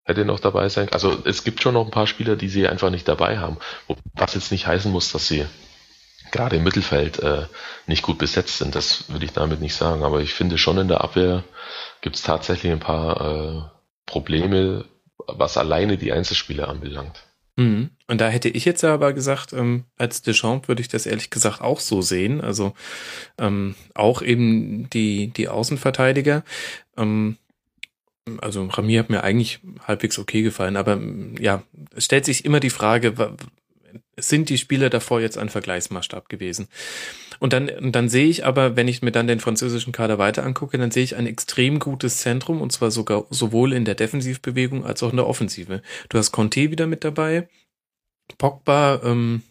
[0.03, 0.89] hätte noch dabei sein.
[0.91, 3.57] Also es gibt schon noch ein paar Spieler, die sie einfach nicht dabei haben.
[4.13, 5.45] Was jetzt nicht heißen muss, dass sie
[6.31, 7.45] gerade im Mittelfeld äh,
[7.87, 8.75] nicht gut besetzt sind.
[8.75, 10.03] Das würde ich damit nicht sagen.
[10.03, 11.43] Aber ich finde schon in der Abwehr
[12.01, 13.61] gibt es tatsächlich ein paar äh,
[14.05, 14.85] Probleme,
[15.27, 17.23] was alleine die Einzelspieler anbelangt.
[17.57, 17.89] Mhm.
[18.07, 21.61] Und da hätte ich jetzt aber gesagt, ähm, als Deschamps würde ich das ehrlich gesagt
[21.61, 22.39] auch so sehen.
[22.39, 22.73] Also
[23.37, 26.43] ähm, auch eben die, die Außenverteidiger.
[26.95, 27.37] Ähm,
[28.41, 30.99] also Rami hat mir eigentlich halbwegs okay gefallen, aber
[31.39, 31.63] ja,
[31.95, 33.35] es stellt sich immer die Frage,
[34.19, 36.67] sind die Spieler davor jetzt ein Vergleichsmaßstab gewesen?
[37.39, 40.43] Und dann, und dann sehe ich aber, wenn ich mir dann den französischen Kader weiter
[40.43, 44.85] angucke, dann sehe ich ein extrem gutes Zentrum und zwar sogar sowohl in der Defensivbewegung
[44.85, 45.81] als auch in der Offensive.
[46.09, 47.47] Du hast Conte wieder mit dabei,
[48.37, 49.43] Pogba ähm,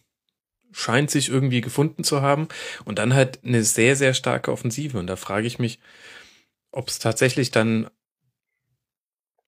[0.72, 2.48] scheint sich irgendwie gefunden zu haben
[2.84, 4.98] und dann halt eine sehr, sehr starke Offensive.
[4.98, 5.78] Und da frage ich mich,
[6.70, 7.88] ob es tatsächlich dann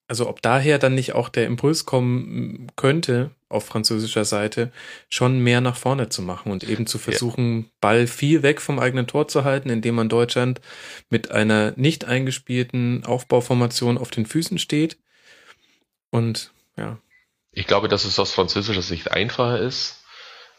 [0.08, 4.72] also ob daher dann nicht auch der Impuls kommen könnte, auf französischer Seite,
[5.10, 7.64] schon mehr nach vorne zu machen und eben zu versuchen, ja.
[7.80, 10.60] Ball viel weg vom eigenen Tor zu halten, indem man Deutschland
[11.10, 14.98] mit einer nicht eingespielten Aufbauformation auf den Füßen steht.
[16.10, 16.98] Und ja.
[17.52, 20.02] Ich glaube, dass es aus französischer Sicht einfacher ist,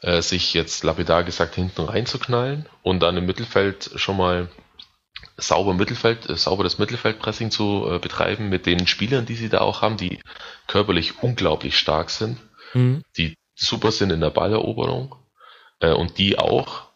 [0.01, 4.49] äh, sich jetzt lapidar gesagt hinten reinzuknallen und dann im Mittelfeld schon mal
[5.39, 9.81] sauber Mittelfeld, äh, sauberes Mittelfeldpressing zu äh, betreiben mit den Spielern, die sie da auch
[9.81, 10.19] haben, die
[10.67, 12.37] körperlich unglaublich stark sind,
[12.73, 13.03] mhm.
[13.17, 15.15] die super sind in der Balleroberung
[15.79, 16.89] äh, und die auch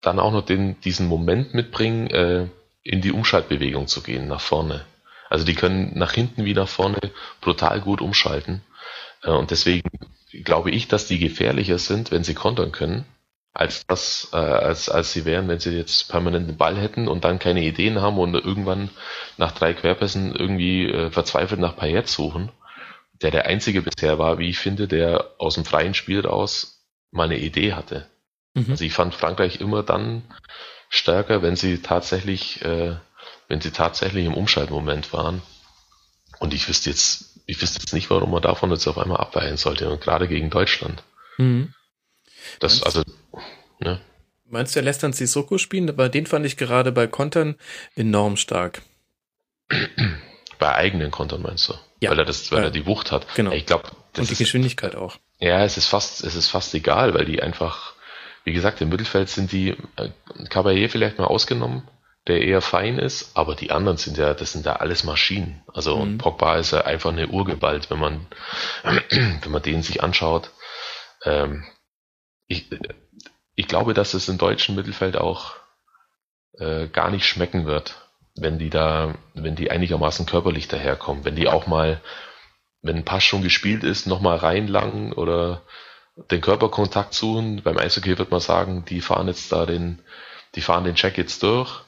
[0.00, 2.48] dann auch noch den, diesen Moment mitbringen, äh,
[2.82, 4.84] in die Umschaltbewegung zu gehen, nach vorne.
[5.30, 6.98] Also die können nach hinten wie nach vorne
[7.40, 8.62] brutal gut umschalten.
[9.22, 9.88] Äh, und deswegen
[10.44, 13.04] glaube ich, dass die gefährlicher sind, wenn sie kontern können,
[13.54, 17.24] als das, äh, als, als sie wären, wenn sie jetzt permanent den Ball hätten und
[17.24, 18.90] dann keine Ideen haben und irgendwann
[19.36, 22.50] nach drei Querpässen irgendwie äh, verzweifelt nach Payet suchen,
[23.20, 27.24] der der einzige bisher war, wie ich finde, der aus dem freien Spiel raus mal
[27.24, 28.06] eine Idee hatte.
[28.54, 28.70] Mhm.
[28.70, 30.22] Also ich fand Frankreich immer dann
[30.88, 32.96] stärker, wenn sie tatsächlich, äh,
[33.48, 35.42] wenn sie tatsächlich im Umschaltmoment waren.
[36.38, 39.58] Und ich wüsste jetzt, ich wüsste jetzt nicht, warum man davon jetzt auf einmal abweichen
[39.58, 39.90] sollte.
[39.90, 41.02] Und gerade gegen Deutschland.
[41.36, 41.74] Mhm.
[42.60, 43.02] Das, meinst, also,
[43.80, 44.00] ne?
[44.48, 45.96] Meinst du, er lässt dann Sissoko spielen?
[45.96, 47.56] Weil den fand ich gerade bei Kontern
[47.96, 48.82] enorm stark.
[50.58, 51.74] Bei eigenen Kontern meinst du?
[51.98, 52.10] Ja.
[52.10, 52.64] Weil er das, weil ja.
[52.66, 53.26] er die Wucht hat.
[53.34, 53.50] Genau.
[53.50, 55.16] Ich glaube, und die Geschwindigkeit auch.
[55.40, 57.94] Ja, es ist fast, es ist fast egal, weil die einfach,
[58.44, 60.10] wie gesagt, im Mittelfeld sind die, äh,
[60.50, 61.88] Caballé vielleicht mal ausgenommen,
[62.28, 65.62] der eher fein ist, aber die anderen sind ja, das sind ja alles Maschinen.
[65.72, 66.02] Also mhm.
[66.02, 68.26] und Pogba ist ja einfach eine Urgewalt, wenn man,
[69.10, 70.50] wenn man den sich anschaut.
[71.24, 71.64] Ähm,
[72.52, 72.68] ich,
[73.54, 75.54] ich glaube, dass es im deutschen Mittelfeld auch
[76.58, 81.48] äh, gar nicht schmecken wird, wenn die da, wenn die einigermaßen körperlich daherkommen, wenn die
[81.48, 82.00] auch mal
[82.82, 85.62] wenn ein Pass schon gespielt ist, nochmal reinlangen oder
[86.30, 87.62] den Körperkontakt suchen.
[87.62, 90.00] Beim Eishockey wird man sagen, die fahren jetzt da den,
[90.54, 91.82] die fahren den Check jetzt durch.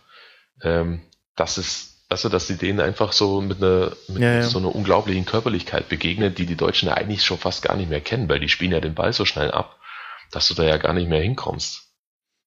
[0.63, 1.03] Ähm,
[1.37, 4.43] das ist, also, dass sie denen einfach so mit einer, mit ja, ja.
[4.43, 8.01] so einer unglaublichen Körperlichkeit begegnen, die die Deutschen ja eigentlich schon fast gar nicht mehr
[8.01, 9.77] kennen, weil die spielen ja den Ball so schnell ab,
[10.31, 11.85] dass du da ja gar nicht mehr hinkommst.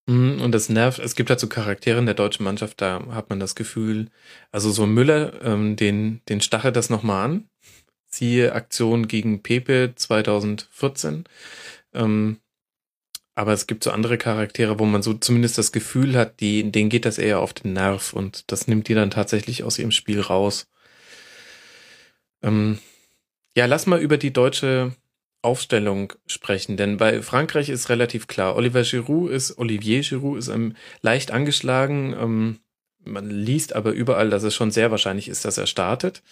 [0.08, 3.30] Mhm, und das nervt, es gibt halt so Charaktere in der deutschen Mannschaft, da hat
[3.30, 4.10] man das Gefühl,
[4.52, 7.50] also so Müller, ähm, den, den stachelt das nochmal an,
[8.10, 11.26] Siehe Aktion gegen Pepe 2014.
[11.94, 12.40] Ähm,
[13.36, 16.90] aber es gibt so andere Charaktere, wo man so zumindest das Gefühl hat, die, denen
[16.90, 20.22] geht das eher auf den Nerv und das nimmt die dann tatsächlich aus ihrem Spiel
[20.22, 20.68] raus.
[22.42, 22.80] Ähm,
[23.56, 24.96] ja, lass mal über die deutsche
[25.42, 30.76] Aufstellung sprechen, denn bei Frankreich ist relativ klar, Oliver Giroud ist, Olivier Giroud ist ähm,
[31.02, 32.60] leicht angeschlagen, ähm,
[33.08, 36.24] man liest aber überall, dass es schon sehr wahrscheinlich ist, dass er startet.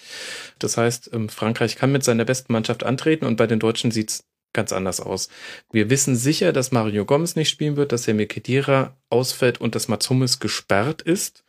[0.59, 4.25] Das heißt, ähm, Frankreich kann mit seiner besten Mannschaft antreten und bei den Deutschen sieht's
[4.53, 5.29] ganz anders aus.
[5.71, 9.87] Wir wissen sicher, dass Mario Gomez nicht spielen wird, dass der Kedira ausfällt und dass
[9.87, 11.43] Mats Hummels gesperrt ist.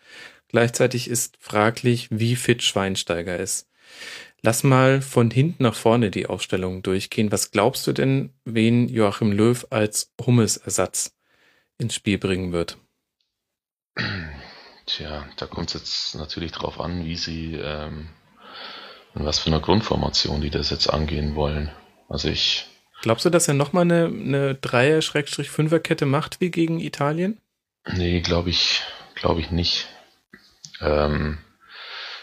[0.48, 3.68] Gleichzeitig ist fraglich, wie fit Schweinsteiger ist.
[4.42, 7.32] Lass mal von hinten nach vorne die Aufstellung durchgehen.
[7.32, 11.16] Was glaubst du denn, wen Joachim Löw als Hummels Ersatz
[11.78, 12.78] ins Spiel bringen wird?
[14.86, 18.08] Tja, da kommt es jetzt natürlich drauf an, wie sie, ähm,
[19.14, 21.72] in was für einer Grundformation die das jetzt angehen wollen.
[22.08, 22.66] Also ich.
[23.02, 27.40] Glaubst du, dass er nochmal eine, eine Dreier-Fünfer-Kette macht wie gegen Italien?
[27.92, 28.82] Nee, glaube ich,
[29.14, 29.88] glaube ich nicht.
[30.80, 31.38] Ähm,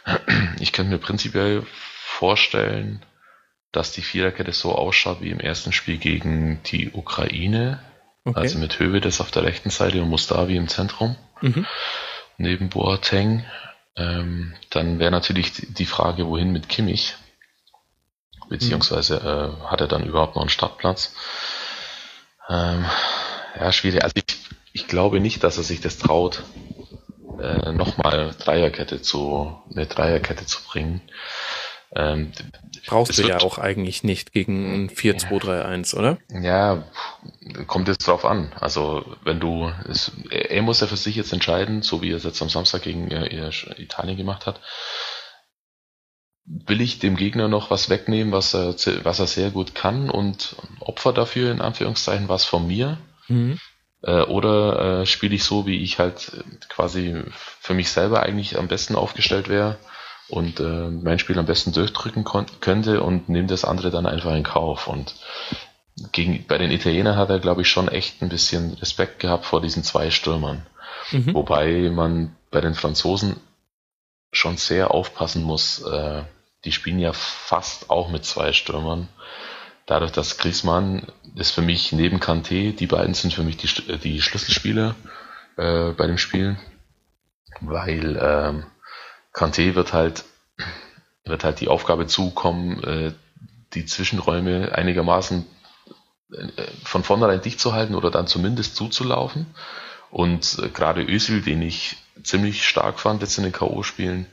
[0.59, 1.65] ich könnte mir prinzipiell
[2.23, 3.05] vorstellen,
[3.71, 7.79] dass die Viererkette so ausschaut wie im ersten Spiel gegen die Ukraine.
[8.25, 8.39] Okay.
[8.39, 11.15] Also mit Hövedes auf der rechten Seite und Mustavi im Zentrum.
[11.41, 11.65] Mhm
[12.37, 13.45] neben Boateng.
[13.95, 17.15] Ähm, dann wäre natürlich die Frage, wohin mit Kimmich?
[18.49, 21.15] Beziehungsweise äh, hat er dann überhaupt noch einen Startplatz?
[22.49, 22.85] Ähm,
[23.57, 24.03] ja, schwierig.
[24.03, 24.35] Also ich,
[24.73, 26.43] ich glaube nicht, dass er sich das traut,
[27.39, 31.01] äh, nochmal Dreierkette zu, eine Dreierkette zu bringen.
[31.95, 32.31] Ähm,
[32.87, 36.17] Brauchst du ja auch eigentlich nicht gegen ein 4-2-3-1, oder?
[36.29, 36.83] Ja,
[37.67, 38.51] kommt jetzt drauf an.
[38.59, 42.23] Also wenn du, es, er muss ja für sich jetzt entscheiden, so wie er es
[42.23, 44.59] jetzt am Samstag gegen äh, Italien gemacht hat.
[46.45, 50.57] Will ich dem Gegner noch was wegnehmen, was er, was er sehr gut kann und
[50.79, 52.97] Opfer dafür in Anführungszeichen was von mir?
[53.29, 53.59] Mhm.
[54.01, 57.21] Äh, oder äh, spiele ich so, wie ich halt quasi
[57.61, 59.77] für mich selber eigentlich am besten aufgestellt wäre?
[60.29, 62.23] Und äh, mein Spiel am besten durchdrücken
[62.59, 64.87] könnte und nimmt das andere dann einfach in Kauf.
[64.87, 65.15] Und
[66.11, 69.61] gegen, bei den Italienern hat er, glaube ich, schon echt ein bisschen Respekt gehabt vor
[69.61, 70.65] diesen zwei Stürmern.
[71.11, 71.33] Mhm.
[71.33, 73.37] Wobei man bei den Franzosen
[74.31, 75.81] schon sehr aufpassen muss.
[75.83, 76.23] Äh,
[76.65, 79.09] die spielen ja fast auch mit zwei Stürmern.
[79.85, 84.21] Dadurch, dass Griezmann ist für mich neben Kanté, die beiden sind für mich die, die
[84.21, 84.95] Schlüsselspieler
[85.57, 86.57] äh, bei dem Spiel,
[87.59, 88.65] weil ähm,
[89.33, 90.23] Kanté wird halt,
[91.25, 93.13] wird halt die Aufgabe zukommen, äh,
[93.73, 95.45] die Zwischenräume einigermaßen
[96.31, 96.47] äh,
[96.83, 99.47] von vornherein dicht zu halten oder dann zumindest zuzulaufen.
[100.11, 104.25] Und äh, gerade Özil, den ich ziemlich stark fand jetzt in den K.O.-Spielen,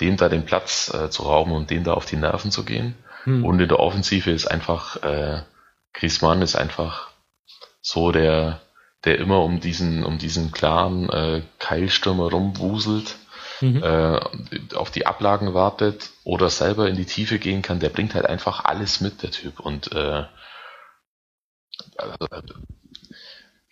[0.00, 2.96] dem da den Platz äh, zu rauben und dem da auf die Nerven zu gehen.
[3.24, 3.44] Hm.
[3.44, 5.42] Und in der Offensive ist einfach, äh,
[5.92, 7.10] Griezmann ist einfach
[7.80, 8.60] so der,
[9.04, 13.16] der immer um diesen, um diesen klaren äh, Keilstürmer rumwuselt
[13.62, 13.82] mhm.
[13.82, 14.20] äh,
[14.74, 18.64] auf die Ablagen wartet oder selber in die Tiefe gehen kann, der bringt halt einfach
[18.64, 19.60] alles mit, der Typ.
[19.60, 20.24] Und äh,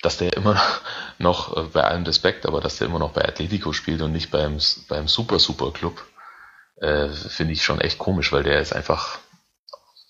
[0.02, 0.60] dass der immer
[1.18, 4.30] noch, äh, bei allem Respekt, aber dass der immer noch bei Atletico spielt und nicht
[4.30, 6.02] beim, beim Super Super Club,
[6.76, 9.18] äh, finde ich schon echt komisch, weil der ist einfach,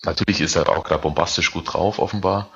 [0.02, 2.50] natürlich ist er auch gerade bombastisch gut drauf, offenbar,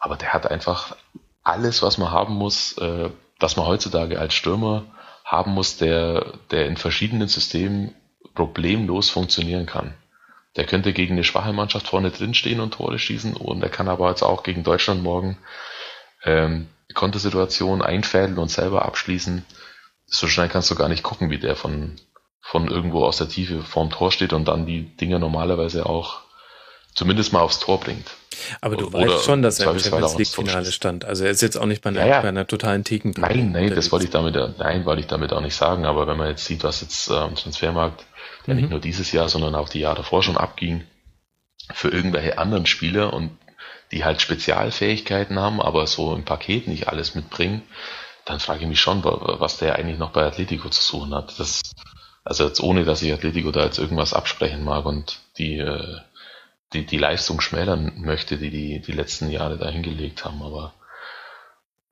[0.00, 0.96] aber der hat einfach
[1.44, 4.84] alles, was man haben muss, äh, dass man heutzutage als Stürmer
[5.24, 7.94] haben muss, der, der in verschiedenen Systemen
[8.34, 9.94] problemlos funktionieren kann.
[10.56, 13.88] Der könnte gegen eine schwache Mannschaft vorne drin stehen und Tore schießen und er kann
[13.88, 15.38] aber jetzt auch gegen Deutschland morgen
[16.24, 19.44] ähm, Kontosituationen einfädeln und selber abschließen.
[20.06, 21.96] So schnell kannst du gar nicht gucken, wie der von,
[22.40, 26.20] von irgendwo aus der Tiefe vorm Tor steht und dann die Dinge normalerweise auch
[26.94, 28.10] zumindest mal aufs Tor bringt.
[28.60, 31.04] Aber du Oder weißt schon, dass er im Champions League Finale stand.
[31.04, 32.20] Also er ist jetzt auch nicht bei einer, ja, ja.
[32.20, 33.14] bei einer totalen Theken.
[33.16, 35.84] Nein, nein, das wollte ich damit, nein, wollte ich damit auch nicht sagen.
[35.84, 38.04] Aber wenn man jetzt sieht, was jetzt äh, am Transfermarkt,
[38.46, 38.60] der mhm.
[38.60, 40.84] nicht nur dieses Jahr, sondern auch die Jahre davor schon abging,
[41.72, 43.30] für irgendwelche anderen Spieler und
[43.92, 47.62] die halt Spezialfähigkeiten haben, aber so im Paket nicht alles mitbringen,
[48.24, 51.38] dann frage ich mich schon, was der eigentlich noch bei Atletico zu suchen hat.
[51.38, 51.60] Das,
[52.24, 55.98] also jetzt ohne, dass ich Atletico da jetzt irgendwas absprechen mag und die äh,
[56.72, 60.42] die, die Leistung schmälern möchte, die, die die letzten Jahre da hingelegt haben.
[60.42, 60.74] Aber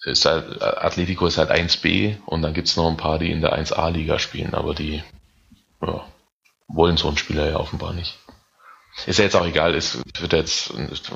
[0.04, 3.58] ist halt, Atletico ist halt 1b und dann gibt's noch ein paar, die in der
[3.58, 5.02] 1a-Liga spielen, aber die
[5.82, 6.04] ja,
[6.68, 8.18] wollen so einen Spieler ja offenbar nicht.
[9.06, 10.72] Ist ja jetzt auch egal, es wird jetzt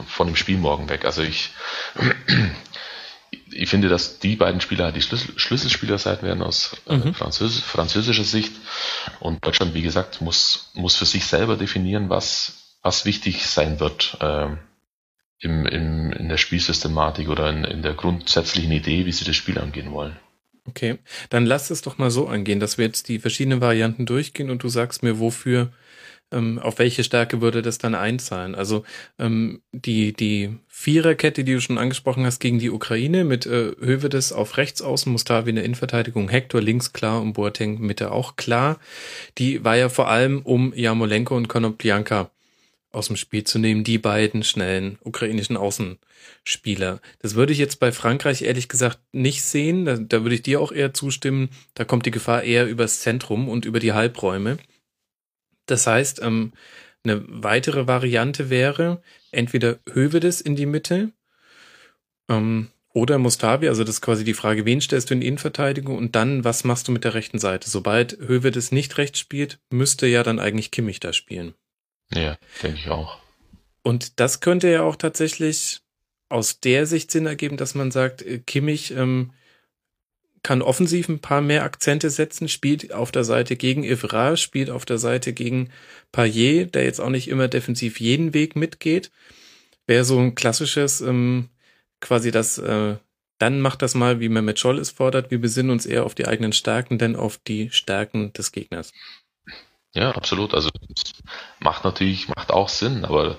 [0.07, 1.05] von dem Spiel morgen weg.
[1.05, 1.51] Also ich,
[3.51, 7.15] ich finde, dass die beiden Spieler die Schlüssel, Schlüsselspieler sein werden aus äh, mhm.
[7.15, 8.53] Französ französischer Sicht.
[9.21, 14.17] Und Deutschland, wie gesagt, muss, muss für sich selber definieren, was, was wichtig sein wird
[14.21, 14.49] äh,
[15.41, 19.59] im, im, in der Spielsystematik oder in, in der grundsätzlichen Idee, wie sie das Spiel
[19.59, 20.17] angehen wollen.
[20.67, 24.51] Okay, dann lass es doch mal so angehen, dass wir jetzt die verschiedenen Varianten durchgehen
[24.51, 25.73] und du sagst mir, wofür,
[26.31, 28.55] ähm, auf welche Stärke würde das dann einzahlen.
[28.55, 28.85] Also
[29.19, 34.33] ähm, die, die Viererkette, die du schon angesprochen hast, gegen die Ukraine mit äh, Hövedes
[34.33, 38.79] auf rechts außen, Mustavi in der Innenverteidigung, Hector links klar und Boateng Mitte auch klar.
[39.37, 42.31] Die war ja vor allem um Jamolenko und Konoplyanka
[42.95, 47.01] aus dem Spiel zu nehmen, die beiden schnellen ukrainischen Außenspieler.
[47.21, 49.85] Das würde ich jetzt bei Frankreich ehrlich gesagt nicht sehen.
[49.85, 51.51] Da, da würde ich dir auch eher zustimmen.
[51.75, 54.59] Da kommt die Gefahr eher übers Zentrum und über die Halbräume.
[55.67, 56.53] Das heißt, ähm,
[57.05, 61.13] eine weitere Variante wäre entweder Hövedes in die Mitte
[62.29, 63.69] ähm, oder Mustavi.
[63.69, 66.89] Also das ist quasi die Frage, wen stellst du in Innenverteidigung und dann, was machst
[66.89, 67.69] du mit der rechten Seite?
[67.69, 71.55] Sobald Hövedes nicht rechts spielt, müsste ja dann eigentlich Kimmich da spielen.
[72.13, 73.19] Ja, denke ich auch.
[73.83, 75.81] Und das könnte ja auch tatsächlich
[76.29, 79.33] aus der Sicht Sinn ergeben, dass man sagt, äh, Kimmich ähm,
[80.43, 84.85] kann offensiv ein paar mehr Akzente setzen, spielt auf der Seite gegen Evra, spielt auf
[84.85, 85.71] der Seite gegen
[86.13, 89.11] Payet, der jetzt auch nicht immer defensiv jeden Weg mitgeht.
[89.87, 91.49] Wäre so ein klassisches, ähm,
[92.01, 92.97] quasi das, äh,
[93.39, 96.27] dann macht das mal, wie Mehmet Scholl es fordert, wir besinnen uns eher auf die
[96.27, 98.93] eigenen Stärken, denn auf die Stärken des Gegners.
[99.95, 100.55] Ja, absolut.
[100.55, 100.71] Also
[101.61, 103.37] macht natürlich, macht auch Sinn, aber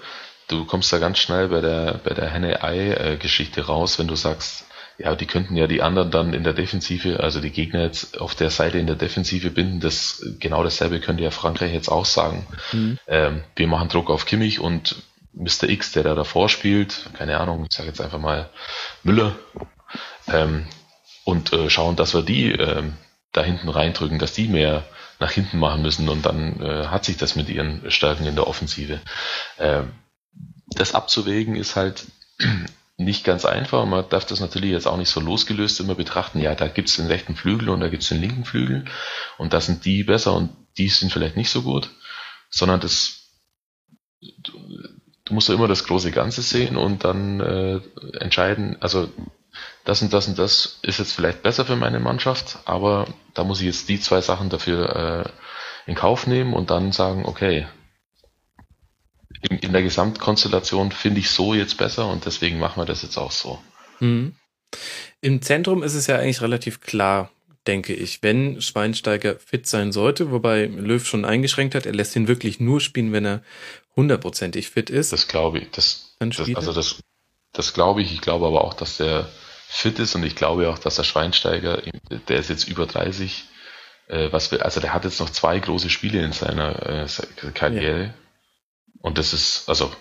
[0.48, 4.66] du kommst da ganz schnell bei der bei der Henne-Ei-Geschichte raus, wenn du sagst,
[4.98, 8.34] ja, die könnten ja die anderen dann in der Defensive, also die Gegner jetzt auf
[8.34, 9.82] der Seite in der Defensive binden.
[9.82, 12.48] Das genau dasselbe könnte ja Frankreich jetzt auch sagen.
[12.72, 13.00] Mhm.
[13.08, 14.96] Ähm, wir machen Druck auf Kimmich und
[15.34, 15.68] Mr.
[15.68, 18.50] X, der da davor spielt, keine Ahnung, ich sage jetzt einfach mal
[19.04, 19.36] Müller,
[20.28, 20.66] ähm,
[21.26, 22.94] und äh, schauen, dass wir die ähm,
[23.36, 24.84] da hinten reindrücken, dass die mehr
[25.20, 28.48] nach hinten machen müssen und dann äh, hat sich das mit ihren Stärken in der
[28.48, 29.00] Offensive.
[29.58, 29.84] Äh,
[30.68, 32.06] das abzuwägen ist halt
[32.98, 33.86] nicht ganz einfach.
[33.86, 36.40] Man darf das natürlich jetzt auch nicht so losgelöst immer betrachten.
[36.40, 38.86] Ja, da gibt's den rechten Flügel und da gibt's den linken Flügel
[39.38, 41.90] und da sind die besser und die sind vielleicht nicht so gut,
[42.50, 43.26] sondern das
[44.22, 44.54] du,
[45.26, 47.82] du musst ja immer das große Ganze sehen und dann äh,
[48.20, 49.10] entscheiden, also
[49.84, 53.60] das und das und das ist jetzt vielleicht besser für meine Mannschaft, aber da muss
[53.60, 55.34] ich jetzt die zwei Sachen dafür
[55.86, 57.68] äh, in Kauf nehmen und dann sagen, okay,
[59.50, 63.18] in, in der Gesamtkonstellation finde ich so jetzt besser und deswegen machen wir das jetzt
[63.18, 63.60] auch so.
[64.00, 64.36] Mhm.
[65.22, 67.32] Im Zentrum ist es ja eigentlich relativ klar,
[67.68, 72.28] denke ich, wenn Schweinsteiger fit sein sollte, wobei Löw schon eingeschränkt hat, er lässt ihn
[72.28, 73.44] wirklich nur spielen, wenn er
[73.96, 75.14] hundertprozentig fit ist.
[75.14, 75.72] Das glaube ich.
[75.72, 77.00] Das, das also das,
[77.54, 78.14] das glaube ich.
[78.14, 79.30] Ich glaube aber auch, dass der
[79.68, 81.82] fit ist und ich glaube auch, dass der Schweinsteiger,
[82.28, 83.46] der ist jetzt über 30,
[84.08, 87.08] äh, was wir, also der hat jetzt noch zwei große Spiele in seiner äh,
[87.54, 88.14] Karriere ja.
[89.02, 89.92] und das ist, also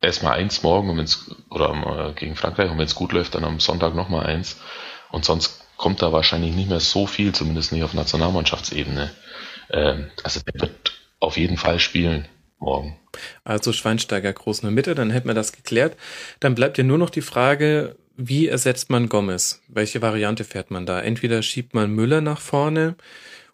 [0.00, 3.44] erstmal eins morgen und wenn's, oder äh, gegen Frankreich und wenn es gut läuft, dann
[3.44, 4.56] am Sonntag nochmal eins
[5.10, 9.10] und sonst kommt da wahrscheinlich nicht mehr so viel, zumindest nicht auf Nationalmannschaftsebene.
[9.70, 12.28] Ähm, also der wird auf jeden Fall spielen
[12.58, 12.98] morgen.
[13.44, 15.96] Also Schweinsteiger groß in der Mitte, dann hätten wir das geklärt.
[16.40, 19.62] Dann bleibt ja nur noch die Frage, wie ersetzt man Gomez?
[19.68, 21.00] Welche Variante fährt man da?
[21.00, 22.96] Entweder schiebt man Müller nach vorne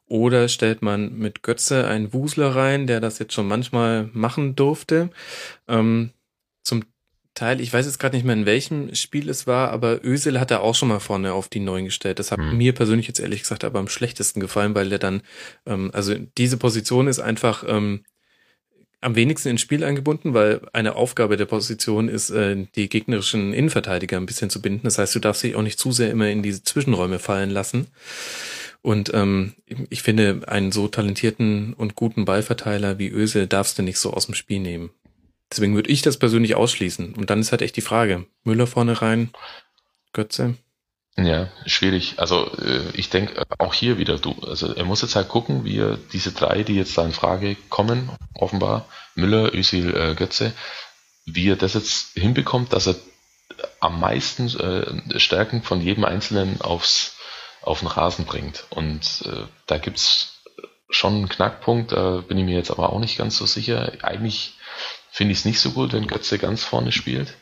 [0.06, 5.10] oder stellt man mit Götze einen Wusler rein, der das jetzt schon manchmal machen durfte.
[5.68, 6.10] Ähm,
[6.62, 6.84] zum
[7.34, 10.50] Teil, ich weiß jetzt gerade nicht mehr, in welchem Spiel es war, aber Ösel hat
[10.50, 12.18] er auch schon mal vorne auf die neuen gestellt.
[12.18, 12.56] Das hat hm.
[12.56, 15.20] mir persönlich jetzt ehrlich gesagt aber am schlechtesten gefallen, weil der dann,
[15.66, 18.04] ähm, also diese Position ist einfach ähm,
[19.04, 24.16] am wenigsten ins Spiel eingebunden, weil eine Aufgabe der Position ist, äh, die gegnerischen Innenverteidiger
[24.16, 24.84] ein bisschen zu binden.
[24.84, 27.88] Das heißt, du darfst dich auch nicht zu sehr immer in diese Zwischenräume fallen lassen.
[28.80, 29.54] Und ähm,
[29.90, 34.26] ich finde, einen so talentierten und guten Ballverteiler wie Ösel darfst du nicht so aus
[34.26, 34.90] dem Spiel nehmen.
[35.50, 37.14] Deswegen würde ich das persönlich ausschließen.
[37.14, 39.30] Und dann ist halt echt die Frage, Müller vorne rein,
[40.12, 40.54] Götze.
[41.16, 42.14] Ja, schwierig.
[42.18, 45.64] Also äh, ich denke äh, auch hier wieder, du, also er muss jetzt halt gucken,
[45.64, 50.52] wie er diese drei, die jetzt da in Frage kommen, offenbar, Müller, Özil, äh, Götze,
[51.24, 52.96] wie er das jetzt hinbekommt, dass er
[53.78, 57.14] am meisten äh, Stärken von jedem Einzelnen aufs
[57.62, 58.64] auf den Rasen bringt.
[58.70, 60.42] Und äh, da gibt's
[60.90, 63.92] schon einen Knackpunkt, da bin ich mir jetzt aber auch nicht ganz so sicher.
[64.02, 64.54] Eigentlich
[65.10, 67.34] finde ich es nicht so gut, wenn Götze ganz vorne spielt,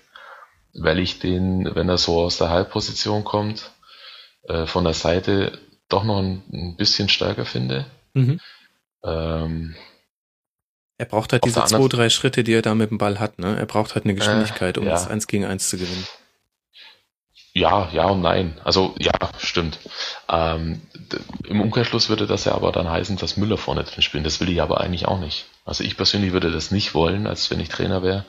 [0.75, 3.73] weil ich den, wenn er so aus der Halbposition kommt,
[4.45, 5.59] äh, von der Seite
[5.89, 7.87] doch noch ein, ein bisschen stärker finde.
[8.15, 8.41] Mhm.
[9.05, 9.77] Ähm,
[10.99, 13.39] er braucht halt diese zwei, drei Schritte, die er da mit dem Ball hat.
[13.39, 13.57] Ne?
[13.59, 14.93] Er braucht halt eine Geschwindigkeit, um äh, ja.
[14.93, 16.07] das eins gegen eins zu gewinnen.
[17.55, 18.59] Ja, ja und nein.
[18.65, 19.79] Also ja, stimmt.
[20.29, 20.81] Ähm,
[21.47, 24.25] Im Umkehrschluss würde das ja aber dann heißen, dass Müller vorne drin spielt.
[24.25, 25.47] Das will ich aber eigentlich auch nicht.
[25.65, 28.25] Also ich persönlich würde das nicht wollen, als wenn ich Trainer wäre.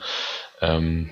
[0.59, 1.11] Ähm,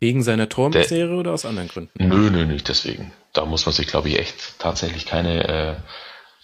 [0.00, 1.92] Wegen seiner Tormisere oder aus anderen Gründen?
[1.98, 3.12] Nö, nö, nicht deswegen.
[3.32, 5.80] Da muss man sich, glaube ich, echt tatsächlich keine,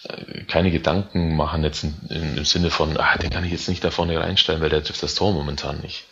[0.06, 3.68] äh, keine Gedanken machen jetzt in, in, im Sinne von, ah, den kann ich jetzt
[3.68, 6.06] nicht da vorne reinstellen, weil der trifft das Tor momentan nicht.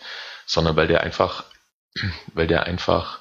[0.47, 1.45] Sondern weil der einfach,
[2.35, 3.21] weil der einfach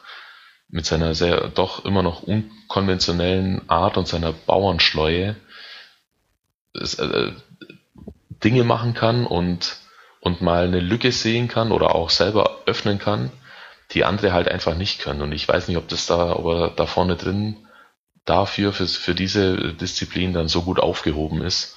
[0.69, 5.35] mit seiner sehr doch immer noch unkonventionellen Art und seiner Bauernschleue
[6.75, 7.31] äh,
[8.43, 9.77] Dinge machen kann und,
[10.19, 13.31] und mal eine Lücke sehen kann oder auch selber öffnen kann,
[13.91, 15.21] die andere halt einfach nicht können.
[15.21, 17.67] Und ich weiß nicht, ob das da, ob er da vorne drin
[18.25, 21.75] dafür, für, für diese Disziplin dann so gut aufgehoben ist,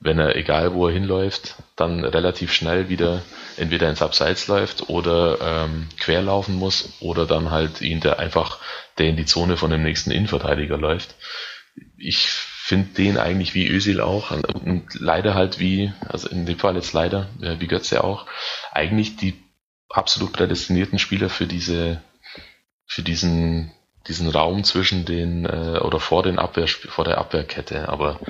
[0.00, 3.22] wenn er, egal wo er hinläuft, dann relativ schnell wieder
[3.56, 8.58] entweder ins Abseits läuft oder ähm, querlaufen muss oder dann halt ihn der einfach,
[8.98, 11.14] der in die Zone von dem nächsten Innenverteidiger läuft.
[11.96, 16.76] Ich finde den eigentlich wie Özil auch und leider halt wie, also in dem Fall
[16.76, 18.26] jetzt leider, äh, wie Götze auch,
[18.72, 19.43] eigentlich die
[19.88, 22.02] absolut prädestinierten Spieler für diese,
[22.86, 23.72] für diesen,
[24.08, 27.88] diesen Raum zwischen den äh, oder vor den Abwehr, vor der Abwehrkette.
[27.88, 28.20] Aber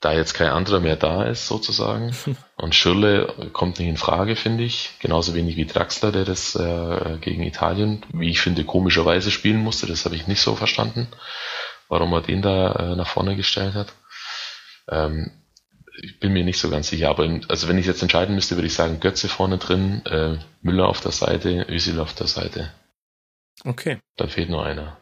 [0.00, 2.14] da jetzt kein anderer mehr da ist, sozusagen.
[2.56, 4.90] Und Schürle kommt nicht in Frage, finde ich.
[5.00, 9.86] Genauso wenig wie Draxler, der das äh, gegen Italien, wie ich finde, komischerweise spielen musste.
[9.86, 11.08] Das habe ich nicht so verstanden,
[11.88, 13.92] warum er den da äh, nach vorne gestellt hat.
[14.90, 15.30] Ähm,
[15.96, 18.66] ich bin mir nicht so ganz sicher, aber also wenn ich jetzt entscheiden müsste, würde
[18.66, 22.72] ich sagen, Götze vorne drin, äh, Müller auf der Seite, Özil auf der Seite.
[23.64, 23.98] Okay.
[24.16, 24.98] Dann fehlt nur einer.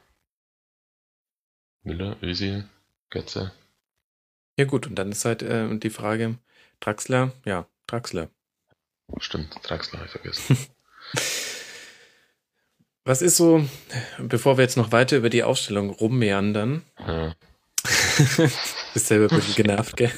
[1.83, 2.69] Müller, Özil,
[3.11, 3.53] Götze.
[4.57, 6.37] Ja gut, und dann ist halt äh, die Frage,
[6.81, 8.29] Draxler, ja, Draxler.
[9.19, 10.59] Stimmt, Draxler habe ich vergessen.
[13.05, 13.67] Was ist so,
[14.19, 16.83] bevor wir jetzt noch weiter über die Aufstellung rummeandern?
[17.01, 17.35] Ja.
[18.95, 20.13] Bist selber ein bisschen genervt, gell?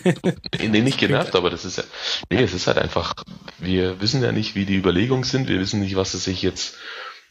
[0.59, 1.85] nee, nicht genervt, aber das ist ja,
[2.31, 3.15] nee, es ist halt einfach,
[3.59, 6.77] wir wissen ja nicht, wie die Überlegungen sind, wir wissen nicht, was sie sich jetzt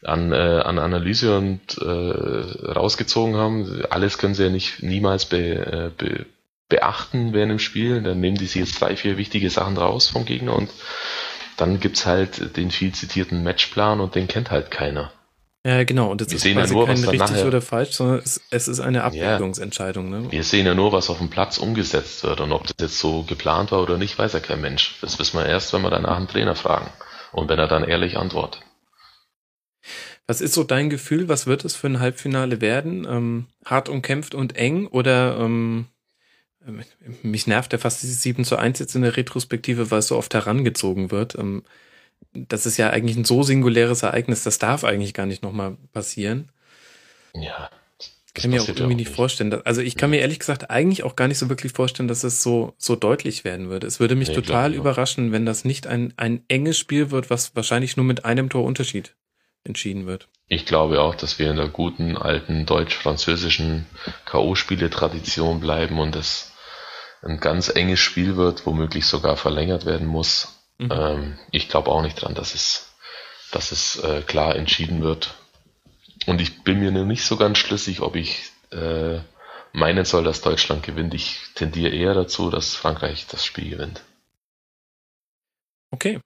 [0.04, 3.84] an, äh, an Analyse und äh, rausgezogen haben.
[3.90, 6.26] Alles können sie ja nicht niemals be, äh, be,
[6.68, 8.02] beachten während dem Spiel.
[8.02, 10.70] Dann nehmen die sich jetzt drei, vier wichtige Sachen raus vom Gegner und
[11.56, 15.12] dann gibt's halt den viel zitierten Matchplan und den kennt halt keiner.
[15.66, 16.10] Ja, genau.
[16.10, 18.68] Und das wir ist sehen ja nur, kein richtig nachher, oder falsch, sondern es, es
[18.68, 20.10] ist eine Abwägungsentscheidung.
[20.10, 20.30] Ne?
[20.30, 22.40] Wir sehen ja nur, was auf dem Platz umgesetzt wird.
[22.40, 24.96] Und ob das jetzt so geplant war oder nicht, weiß ja kein Mensch.
[25.00, 26.90] Das wissen wir erst, wenn wir danach einen Trainer fragen.
[27.32, 28.62] Und wenn er dann ehrlich antwortet.
[30.26, 31.28] Was ist so dein Gefühl?
[31.28, 33.06] Was wird es für ein Halbfinale werden?
[33.08, 35.86] Ähm, hart umkämpft und eng oder ähm,
[37.22, 40.16] mich nervt ja fast dieses 7 zu 1 jetzt in der Retrospektive, weil es so
[40.16, 41.38] oft herangezogen wird.
[41.38, 41.62] Ähm,
[42.34, 46.50] das ist ja eigentlich ein so singuläres Ereignis, das darf eigentlich gar nicht nochmal passieren.
[47.34, 47.70] Ja.
[48.26, 49.50] Ich kann mir auch irgendwie nicht vorstellen.
[49.50, 52.24] Dass, also ich kann mir ehrlich gesagt eigentlich auch gar nicht so wirklich vorstellen, dass
[52.24, 53.86] es so, so deutlich werden würde.
[53.86, 57.54] Es würde mich nee, total überraschen, wenn das nicht ein, ein enges Spiel wird, was
[57.54, 59.14] wahrscheinlich nur mit einem Torunterschied
[59.62, 60.28] entschieden wird.
[60.48, 63.86] Ich glaube auch, dass wir in der guten alten deutsch-französischen
[64.24, 66.52] K.O.-Spiele-Tradition bleiben und das
[67.22, 70.53] ein ganz enges Spiel wird, womöglich sogar verlängert werden muss.
[70.84, 70.92] Mhm.
[70.92, 72.94] Ähm, ich glaube auch nicht dran, dass es,
[73.52, 75.34] dass es äh, klar entschieden wird.
[76.26, 79.20] Und ich bin mir nur nicht so ganz schlüssig, ob ich äh,
[79.72, 81.14] meinen soll, dass Deutschland gewinnt.
[81.14, 84.02] Ich tendiere eher dazu, dass Frankreich das Spiel gewinnt.
[85.90, 86.20] Okay.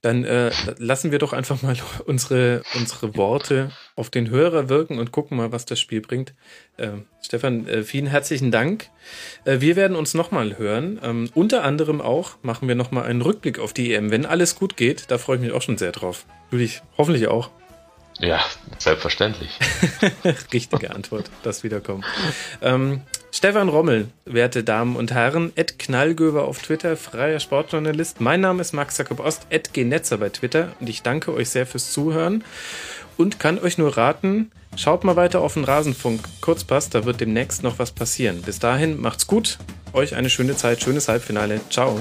[0.00, 5.12] Dann äh, lassen wir doch einfach mal unsere, unsere Worte auf den Hörer wirken und
[5.12, 6.34] gucken mal, was das Spiel bringt.
[6.76, 6.88] Äh,
[7.20, 8.88] Stefan, äh, vielen herzlichen Dank.
[9.44, 11.00] Äh, wir werden uns nochmal hören.
[11.02, 14.10] Ähm, unter anderem auch machen wir nochmal einen Rückblick auf die EM.
[14.10, 16.24] Wenn alles gut geht, da freue ich mich auch schon sehr drauf.
[16.50, 17.50] Du dich hoffentlich auch.
[18.18, 18.44] Ja,
[18.78, 19.58] selbstverständlich.
[20.52, 22.04] Richtige Antwort, das wiederkommt.
[22.60, 23.00] Ähm,
[23.34, 28.20] Stefan Rommel, werte Damen und Herren, Ed Knallgöber auf Twitter, freier Sportjournalist.
[28.20, 31.64] Mein Name ist Max Jakob Ost, Ed Genetzer bei Twitter und ich danke euch sehr
[31.64, 32.44] fürs Zuhören
[33.16, 37.62] und kann euch nur raten, schaut mal weiter auf den Rasenfunk Kurzpass, da wird demnächst
[37.62, 38.42] noch was passieren.
[38.42, 39.56] Bis dahin, macht's gut,
[39.94, 41.58] euch eine schöne Zeit, schönes Halbfinale.
[41.70, 41.98] Ciao.